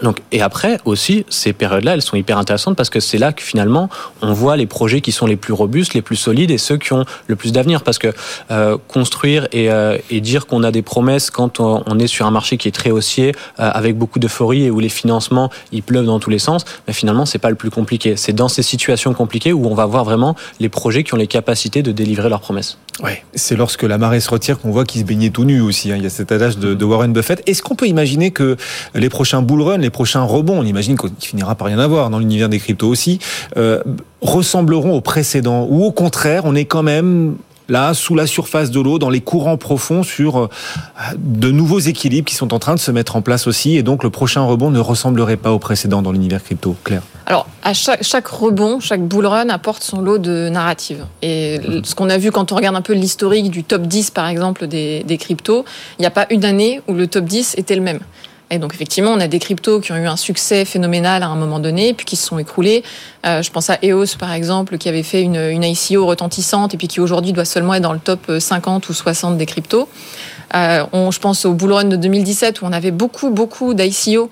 Donc, 0.00 0.18
et 0.32 0.40
après 0.40 0.78
aussi, 0.86 1.26
ces 1.28 1.52
périodes-là, 1.52 1.94
elles 1.94 2.02
sont 2.02 2.16
hyper 2.16 2.38
intéressantes 2.38 2.76
parce 2.76 2.88
que 2.88 2.98
c'est 2.98 3.18
là 3.18 3.32
que 3.32 3.42
finalement, 3.42 3.90
on 4.22 4.32
voit 4.32 4.56
les 4.56 4.66
projets 4.66 5.02
qui 5.02 5.12
sont 5.12 5.26
les 5.26 5.36
plus 5.36 5.52
robustes, 5.52 5.92
les 5.92 6.00
plus 6.00 6.16
solides 6.16 6.50
et 6.50 6.56
ceux 6.56 6.78
qui 6.78 6.94
ont 6.94 7.04
le 7.26 7.36
plus 7.36 7.52
d'avenir. 7.52 7.82
Parce 7.82 7.98
que 7.98 8.08
euh, 8.50 8.78
construire 8.88 9.48
et, 9.52 9.70
euh, 9.70 9.98
et 10.10 10.20
dire 10.20 10.46
qu'on 10.46 10.62
a 10.62 10.70
des 10.70 10.82
promesses 10.82 11.30
quand 11.30 11.60
on, 11.60 11.98
est 11.98 12.06
sur 12.06 12.26
un 12.26 12.30
marché 12.30 12.56
qui 12.56 12.68
est 12.68 12.72
très 12.72 12.90
haussier, 12.90 13.32
euh, 13.60 13.70
avec 13.72 13.98
beaucoup 13.98 14.18
d'euphorie 14.18 14.64
et 14.64 14.70
où 14.70 14.80
les 14.80 14.88
financements 14.88 15.50
ils 15.72 15.82
pleuvent 15.82 16.06
dans 16.06 16.18
tous 16.18 16.30
les 16.30 16.38
sens, 16.38 16.64
mais 16.86 16.94
finalement, 16.94 17.26
c'est 17.26 17.38
pas 17.38 17.50
le 17.50 17.56
plus 17.56 17.70
compliqué. 17.70 18.16
C'est 18.16 18.32
dans 18.32 18.48
ces 18.48 18.62
situations 18.62 19.12
compliquées 19.12 19.52
où 19.52 19.66
on 19.66 19.74
va 19.74 19.84
voir 19.84 20.04
vraiment 20.04 20.36
les 20.58 20.70
projets 20.70 21.04
qui 21.04 21.12
ont 21.12 21.18
les 21.18 21.26
capacités 21.26 21.82
de 21.82 21.92
délivrer 21.92 22.30
leurs 22.30 22.40
promesses. 22.40 22.78
Ouais, 23.02 23.24
c'est 23.34 23.56
lorsque 23.56 23.82
la 23.82 23.98
marée 23.98 24.20
se 24.20 24.30
retire 24.30 24.58
qu'on 24.58 24.70
voit 24.70 24.84
qu'ils 24.84 25.00
se 25.00 25.06
baignaient 25.06 25.30
tout 25.30 25.44
nus 25.44 25.60
aussi. 25.60 25.90
Hein. 25.90 25.96
Il 25.96 26.02
y 26.02 26.06
a 26.06 26.10
cet 26.10 26.30
adage 26.32 26.58
de, 26.58 26.74
de 26.74 26.84
Warren 26.84 27.12
Buffett. 27.12 27.42
Est-ce 27.46 27.62
qu'on 27.62 27.74
peut 27.74 27.88
imaginer 27.88 28.30
que 28.30 28.56
les 28.94 29.08
prochains 29.08 29.42
bull 29.42 29.62
runs, 29.62 29.81
les 29.82 29.90
prochains 29.90 30.22
rebonds, 30.22 30.58
on 30.58 30.64
imagine 30.64 30.96
qu'il 30.96 31.10
finira 31.18 31.54
par 31.54 31.66
rien 31.66 31.78
avoir 31.78 32.10
dans 32.10 32.18
l'univers 32.18 32.48
des 32.48 32.58
cryptos 32.58 32.88
aussi, 32.88 33.18
euh, 33.56 33.82
ressembleront 34.20 34.94
aux 34.94 35.00
précédents 35.00 35.66
ou 35.68 35.84
au 35.84 35.92
contraire, 35.92 36.42
on 36.44 36.54
est 36.54 36.64
quand 36.64 36.82
même 36.82 37.36
là, 37.68 37.94
sous 37.94 38.14
la 38.14 38.26
surface 38.26 38.70
de 38.70 38.80
l'eau, 38.80 38.98
dans 38.98 39.10
les 39.10 39.20
courants 39.20 39.56
profonds, 39.56 40.02
sur 40.02 40.38
euh, 40.38 40.48
de 41.16 41.50
nouveaux 41.50 41.78
équilibres 41.78 42.28
qui 42.28 42.34
sont 42.34 42.54
en 42.54 42.58
train 42.58 42.74
de 42.74 42.80
se 42.80 42.90
mettre 42.90 43.16
en 43.16 43.22
place 43.22 43.46
aussi. 43.46 43.76
Et 43.76 43.82
donc, 43.82 44.04
le 44.04 44.10
prochain 44.10 44.42
rebond 44.42 44.70
ne 44.70 44.78
ressemblerait 44.78 45.36
pas 45.36 45.52
au 45.52 45.58
précédent 45.58 46.02
dans 46.02 46.12
l'univers 46.12 46.42
crypto. 46.42 46.76
Claire 46.84 47.02
Alors, 47.26 47.46
à 47.62 47.72
chaque, 47.72 48.02
chaque, 48.02 48.26
rebond, 48.26 48.78
chaque 48.80 49.02
bull 49.02 49.26
run 49.26 49.48
apporte 49.48 49.82
son 49.82 50.00
lot 50.00 50.18
de 50.18 50.48
narratives. 50.48 51.06
Et 51.22 51.60
ce 51.82 51.94
qu'on 51.94 52.10
a 52.10 52.18
vu 52.18 52.30
quand 52.30 52.52
on 52.52 52.56
regarde 52.56 52.76
un 52.76 52.82
peu 52.82 52.92
l'historique 52.92 53.50
du 53.50 53.64
top 53.64 53.82
10, 53.82 54.10
par 54.10 54.28
exemple, 54.28 54.66
des, 54.66 55.02
des 55.04 55.16
cryptos, 55.18 55.64
il 55.98 56.02
n'y 56.02 56.06
a 56.06 56.10
pas 56.10 56.26
une 56.30 56.44
année 56.44 56.80
où 56.88 56.94
le 56.94 57.06
top 57.06 57.24
10 57.24 57.54
était 57.56 57.76
le 57.76 57.82
même. 57.82 58.00
Et 58.52 58.58
donc 58.58 58.74
effectivement, 58.74 59.12
on 59.12 59.20
a 59.20 59.28
des 59.28 59.38
cryptos 59.38 59.80
qui 59.80 59.92
ont 59.92 59.96
eu 59.96 60.06
un 60.06 60.16
succès 60.16 60.66
phénoménal 60.66 61.22
à 61.22 61.26
un 61.26 61.36
moment 61.36 61.58
donné, 61.58 61.94
puis 61.94 62.04
qui 62.04 62.16
se 62.16 62.26
sont 62.26 62.38
écroulés. 62.38 62.84
Euh, 63.24 63.40
je 63.40 63.50
pense 63.50 63.70
à 63.70 63.78
EOS 63.82 64.18
par 64.18 64.32
exemple, 64.32 64.76
qui 64.76 64.90
avait 64.90 65.02
fait 65.02 65.22
une, 65.22 65.64
ICO 65.64 66.04
retentissante 66.04 66.74
et 66.74 66.76
puis 66.76 66.86
qui 66.86 67.00
aujourd'hui 67.00 67.32
doit 67.32 67.46
seulement 67.46 67.72
être 67.72 67.82
dans 67.82 67.94
le 67.94 67.98
top 67.98 68.30
50 68.38 68.88
ou 68.90 68.92
60 68.92 69.38
des 69.38 69.46
cryptos. 69.46 69.88
Euh, 70.54 70.84
je 71.10 71.18
pense 71.18 71.46
au 71.46 71.54
bull 71.54 71.72
run 71.72 71.84
de 71.84 71.96
2017 71.96 72.60
où 72.60 72.66
on 72.66 72.72
avait 72.72 72.90
beaucoup 72.90 73.30
beaucoup 73.30 73.72
d'ICO 73.72 74.28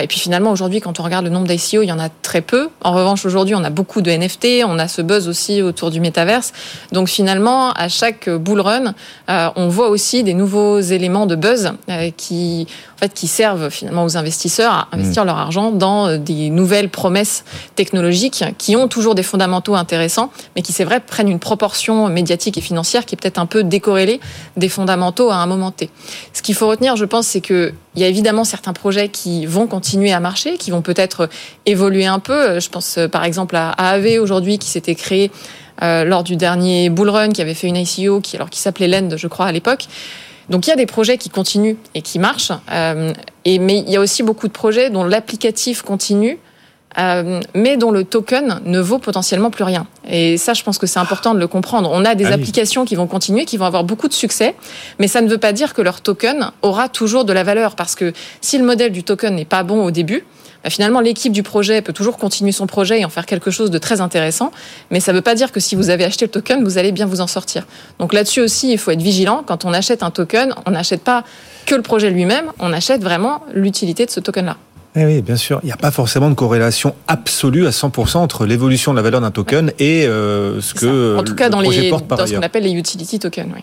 et 0.00 0.06
puis 0.06 0.18
finalement, 0.18 0.50
aujourd'hui, 0.50 0.80
quand 0.80 1.00
on 1.00 1.02
regarde 1.02 1.26
le 1.26 1.30
nombre 1.30 1.46
d'ICO, 1.46 1.82
il 1.82 1.86
y 1.86 1.92
en 1.92 1.98
a 1.98 2.08
très 2.08 2.40
peu. 2.40 2.70
En 2.82 2.92
revanche, 2.92 3.26
aujourd'hui, 3.26 3.54
on 3.54 3.62
a 3.62 3.68
beaucoup 3.68 4.00
de 4.00 4.10
NFT, 4.10 4.64
on 4.64 4.78
a 4.78 4.88
ce 4.88 5.02
buzz 5.02 5.28
aussi 5.28 5.60
autour 5.60 5.90
du 5.90 6.00
métaverse. 6.00 6.52
Donc 6.92 7.08
finalement, 7.08 7.72
à 7.72 7.88
chaque 7.88 8.30
bull 8.30 8.60
run, 8.60 8.94
euh, 9.28 9.50
on 9.56 9.68
voit 9.68 9.90
aussi 9.90 10.22
des 10.22 10.32
nouveaux 10.32 10.80
éléments 10.80 11.26
de 11.26 11.36
buzz 11.36 11.72
euh, 11.90 12.10
qui, 12.16 12.66
fait, 13.02 13.14
qui 13.14 13.26
servent 13.26 13.70
finalement 13.70 14.04
aux 14.04 14.16
investisseurs 14.16 14.72
à 14.72 14.88
investir 14.92 15.24
mmh. 15.24 15.26
leur 15.26 15.38
argent 15.38 15.70
dans 15.70 16.08
euh, 16.08 16.18
des 16.18 16.50
nouvelles 16.50 16.88
promesses 16.88 17.44
technologiques 17.74 18.44
qui 18.58 18.76
ont 18.76 18.88
toujours 18.88 19.14
des 19.14 19.22
fondamentaux 19.22 19.74
intéressants, 19.74 20.30
mais 20.56 20.62
qui, 20.62 20.72
c'est 20.72 20.84
vrai, 20.84 21.00
prennent 21.00 21.28
une 21.28 21.38
proportion 21.38 22.08
médiatique 22.08 22.58
et 22.58 22.60
financière 22.60 23.04
qui 23.04 23.14
est 23.14 23.18
peut-être 23.20 23.38
un 23.38 23.46
peu 23.46 23.64
décorrélée 23.64 24.20
des 24.56 24.68
fondamentaux 24.68 25.30
à 25.30 25.36
un 25.36 25.46
moment 25.46 25.70
T. 25.70 25.90
Ce 26.32 26.42
qu'il 26.42 26.54
faut 26.54 26.68
retenir, 26.68 26.96
je 26.96 27.04
pense, 27.04 27.26
c'est 27.26 27.40
que 27.40 27.72
il 27.94 28.00
y 28.00 28.04
a 28.04 28.08
évidemment 28.08 28.44
certains 28.44 28.72
projets 28.72 29.10
qui 29.10 29.44
vont 29.44 29.66
continuer 29.66 30.12
à 30.12 30.20
marcher, 30.20 30.56
qui 30.56 30.70
vont 30.70 30.80
peut-être 30.80 31.28
évoluer 31.66 32.06
un 32.06 32.20
peu. 32.20 32.58
Je 32.58 32.70
pense 32.70 32.98
par 33.10 33.24
exemple 33.24 33.54
à 33.54 33.68
AAV 33.72 34.18
aujourd'hui 34.18 34.58
qui 34.58 34.70
s'était 34.70 34.94
créé 34.94 35.30
euh, 35.82 36.04
lors 36.04 36.22
du 36.22 36.36
dernier 36.36 36.90
bull 36.90 37.08
run, 37.08 37.30
qui 37.30 37.42
avait 37.42 37.54
fait 37.54 37.66
une 37.66 37.76
ICO, 37.76 38.20
qui 38.20 38.36
alors 38.36 38.50
qui 38.50 38.60
s'appelait 38.60 38.88
Lend, 38.88 39.16
je 39.16 39.26
crois 39.26 39.46
à 39.46 39.52
l'époque. 39.52 39.86
Donc 40.48 40.66
il 40.66 40.70
y 40.70 40.72
a 40.72 40.76
des 40.76 40.86
projets 40.86 41.18
qui 41.18 41.30
continuent 41.30 41.76
et 41.94 42.02
qui 42.02 42.18
marchent, 42.18 42.52
euh, 42.70 43.12
et 43.44 43.58
mais 43.58 43.78
il 43.78 43.90
y 43.90 43.96
a 43.96 44.00
aussi 44.00 44.22
beaucoup 44.22 44.48
de 44.48 44.52
projets 44.52 44.90
dont 44.90 45.04
l'applicatif 45.04 45.82
continue 45.82 46.38
euh, 46.98 47.40
mais 47.54 47.76
dont 47.76 47.90
le 47.90 48.04
token 48.04 48.60
ne 48.64 48.80
vaut 48.80 48.98
potentiellement 48.98 49.50
plus 49.50 49.64
rien. 49.64 49.86
Et 50.08 50.36
ça, 50.36 50.52
je 50.52 50.62
pense 50.62 50.78
que 50.78 50.86
c'est 50.86 50.98
important 50.98 51.32
de 51.32 51.38
le 51.38 51.46
comprendre. 51.46 51.90
On 51.92 52.04
a 52.04 52.14
des 52.14 52.26
applications 52.26 52.84
qui 52.84 52.96
vont 52.96 53.06
continuer, 53.06 53.44
qui 53.44 53.56
vont 53.56 53.64
avoir 53.64 53.84
beaucoup 53.84 54.08
de 54.08 54.12
succès, 54.12 54.54
mais 54.98 55.08
ça 55.08 55.22
ne 55.22 55.28
veut 55.28 55.38
pas 55.38 55.52
dire 55.52 55.74
que 55.74 55.80
leur 55.80 56.00
token 56.00 56.50
aura 56.60 56.88
toujours 56.88 57.24
de 57.24 57.32
la 57.32 57.44
valeur, 57.44 57.76
parce 57.76 57.94
que 57.94 58.12
si 58.40 58.58
le 58.58 58.64
modèle 58.64 58.92
du 58.92 59.04
token 59.04 59.34
n'est 59.34 59.44
pas 59.44 59.62
bon 59.62 59.84
au 59.84 59.90
début, 59.90 60.24
bah 60.64 60.70
finalement 60.70 61.00
l'équipe 61.00 61.32
du 61.32 61.42
projet 61.42 61.82
peut 61.82 61.92
toujours 61.92 62.16
continuer 62.16 62.52
son 62.52 62.66
projet 62.66 63.00
et 63.00 63.04
en 63.04 63.08
faire 63.08 63.26
quelque 63.26 63.50
chose 63.50 63.70
de 63.70 63.78
très 63.78 64.00
intéressant, 64.00 64.52
mais 64.90 65.00
ça 65.00 65.12
ne 65.12 65.18
veut 65.18 65.22
pas 65.22 65.34
dire 65.34 65.52
que 65.52 65.60
si 65.60 65.74
vous 65.74 65.90
avez 65.90 66.04
acheté 66.04 66.26
le 66.26 66.30
token, 66.30 66.62
vous 66.64 66.78
allez 66.78 66.92
bien 66.92 67.06
vous 67.06 67.20
en 67.20 67.26
sortir. 67.26 67.66
Donc 67.98 68.12
là-dessus 68.12 68.40
aussi, 68.40 68.72
il 68.72 68.78
faut 68.78 68.90
être 68.90 69.02
vigilant. 69.02 69.42
Quand 69.46 69.64
on 69.64 69.72
achète 69.72 70.02
un 70.02 70.10
token, 70.10 70.54
on 70.66 70.72
n'achète 70.72 71.02
pas 71.02 71.24
que 71.66 71.74
le 71.74 71.82
projet 71.82 72.10
lui-même, 72.10 72.52
on 72.58 72.72
achète 72.72 73.02
vraiment 73.02 73.42
l'utilité 73.52 74.06
de 74.06 74.10
ce 74.10 74.20
token-là. 74.20 74.56
Eh 74.94 75.06
oui, 75.06 75.22
bien 75.22 75.36
sûr. 75.36 75.60
Il 75.62 75.66
n'y 75.66 75.72
a 75.72 75.76
pas 75.76 75.90
forcément 75.90 76.28
de 76.28 76.34
corrélation 76.34 76.94
absolue 77.08 77.66
à 77.66 77.70
100% 77.70 78.18
entre 78.18 78.44
l'évolution 78.44 78.92
de 78.92 78.96
la 78.96 79.02
valeur 79.02 79.22
d'un 79.22 79.30
token 79.30 79.72
et 79.78 80.06
euh, 80.06 80.60
ce 80.60 80.74
que 80.74 81.16
en 81.16 81.24
tout 81.24 81.34
cas 81.34 81.46
le 81.46 81.50
dans, 81.50 81.62
projet 81.62 81.82
les, 81.82 81.90
porte 81.90 82.06
par 82.06 82.18
dans 82.18 82.26
ce 82.26 82.34
qu'on 82.34 82.42
appelle 82.42 82.64
les 82.64 82.72
utility 82.72 83.18
tokens. 83.18 83.48
Oui. 83.54 83.62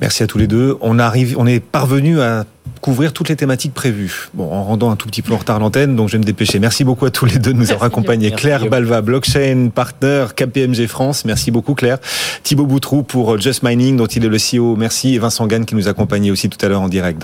Merci 0.00 0.22
à 0.22 0.28
tous 0.28 0.38
les 0.38 0.46
deux. 0.46 0.76
On 0.80 1.00
arrive, 1.00 1.36
on 1.36 1.46
est 1.46 1.58
parvenu 1.58 2.20
à 2.20 2.44
couvrir 2.80 3.12
toutes 3.12 3.28
les 3.28 3.36
thématiques 3.36 3.74
prévues. 3.74 4.28
Bon, 4.34 4.52
en 4.52 4.62
rendant 4.62 4.90
un 4.90 4.96
tout 4.96 5.08
petit 5.08 5.22
peu 5.22 5.32
en 5.32 5.38
retard 5.38 5.58
l'antenne, 5.58 5.96
donc 5.96 6.08
je 6.08 6.12
vais 6.12 6.18
me 6.18 6.24
dépêcher. 6.24 6.60
Merci 6.60 6.84
beaucoup 6.84 7.06
à 7.06 7.10
tous 7.10 7.26
les 7.26 7.38
deux 7.38 7.52
de 7.52 7.58
nous 7.58 7.72
avoir 7.72 7.84
accompagnés. 7.84 8.30
Claire. 8.30 8.68
Balva, 8.68 9.00
blockchain 9.00 9.70
partner 9.74 10.26
KPMG 10.36 10.86
France. 10.86 11.24
Merci 11.24 11.50
beaucoup 11.50 11.74
Claire. 11.74 11.98
Thibaut 12.42 12.66
Boutrou 12.66 13.02
pour 13.02 13.38
Just 13.38 13.62
Mining, 13.62 13.96
dont 13.96 14.06
il 14.06 14.24
est 14.24 14.28
le 14.28 14.36
CEO. 14.38 14.76
Merci. 14.76 15.14
Et 15.14 15.18
Vincent 15.18 15.46
Gann 15.46 15.64
qui 15.64 15.74
nous 15.74 15.88
accompagnait 15.88 16.30
aussi 16.30 16.48
tout 16.48 16.64
à 16.64 16.68
l'heure 16.68 16.82
en 16.82 16.88
direct. 16.88 17.16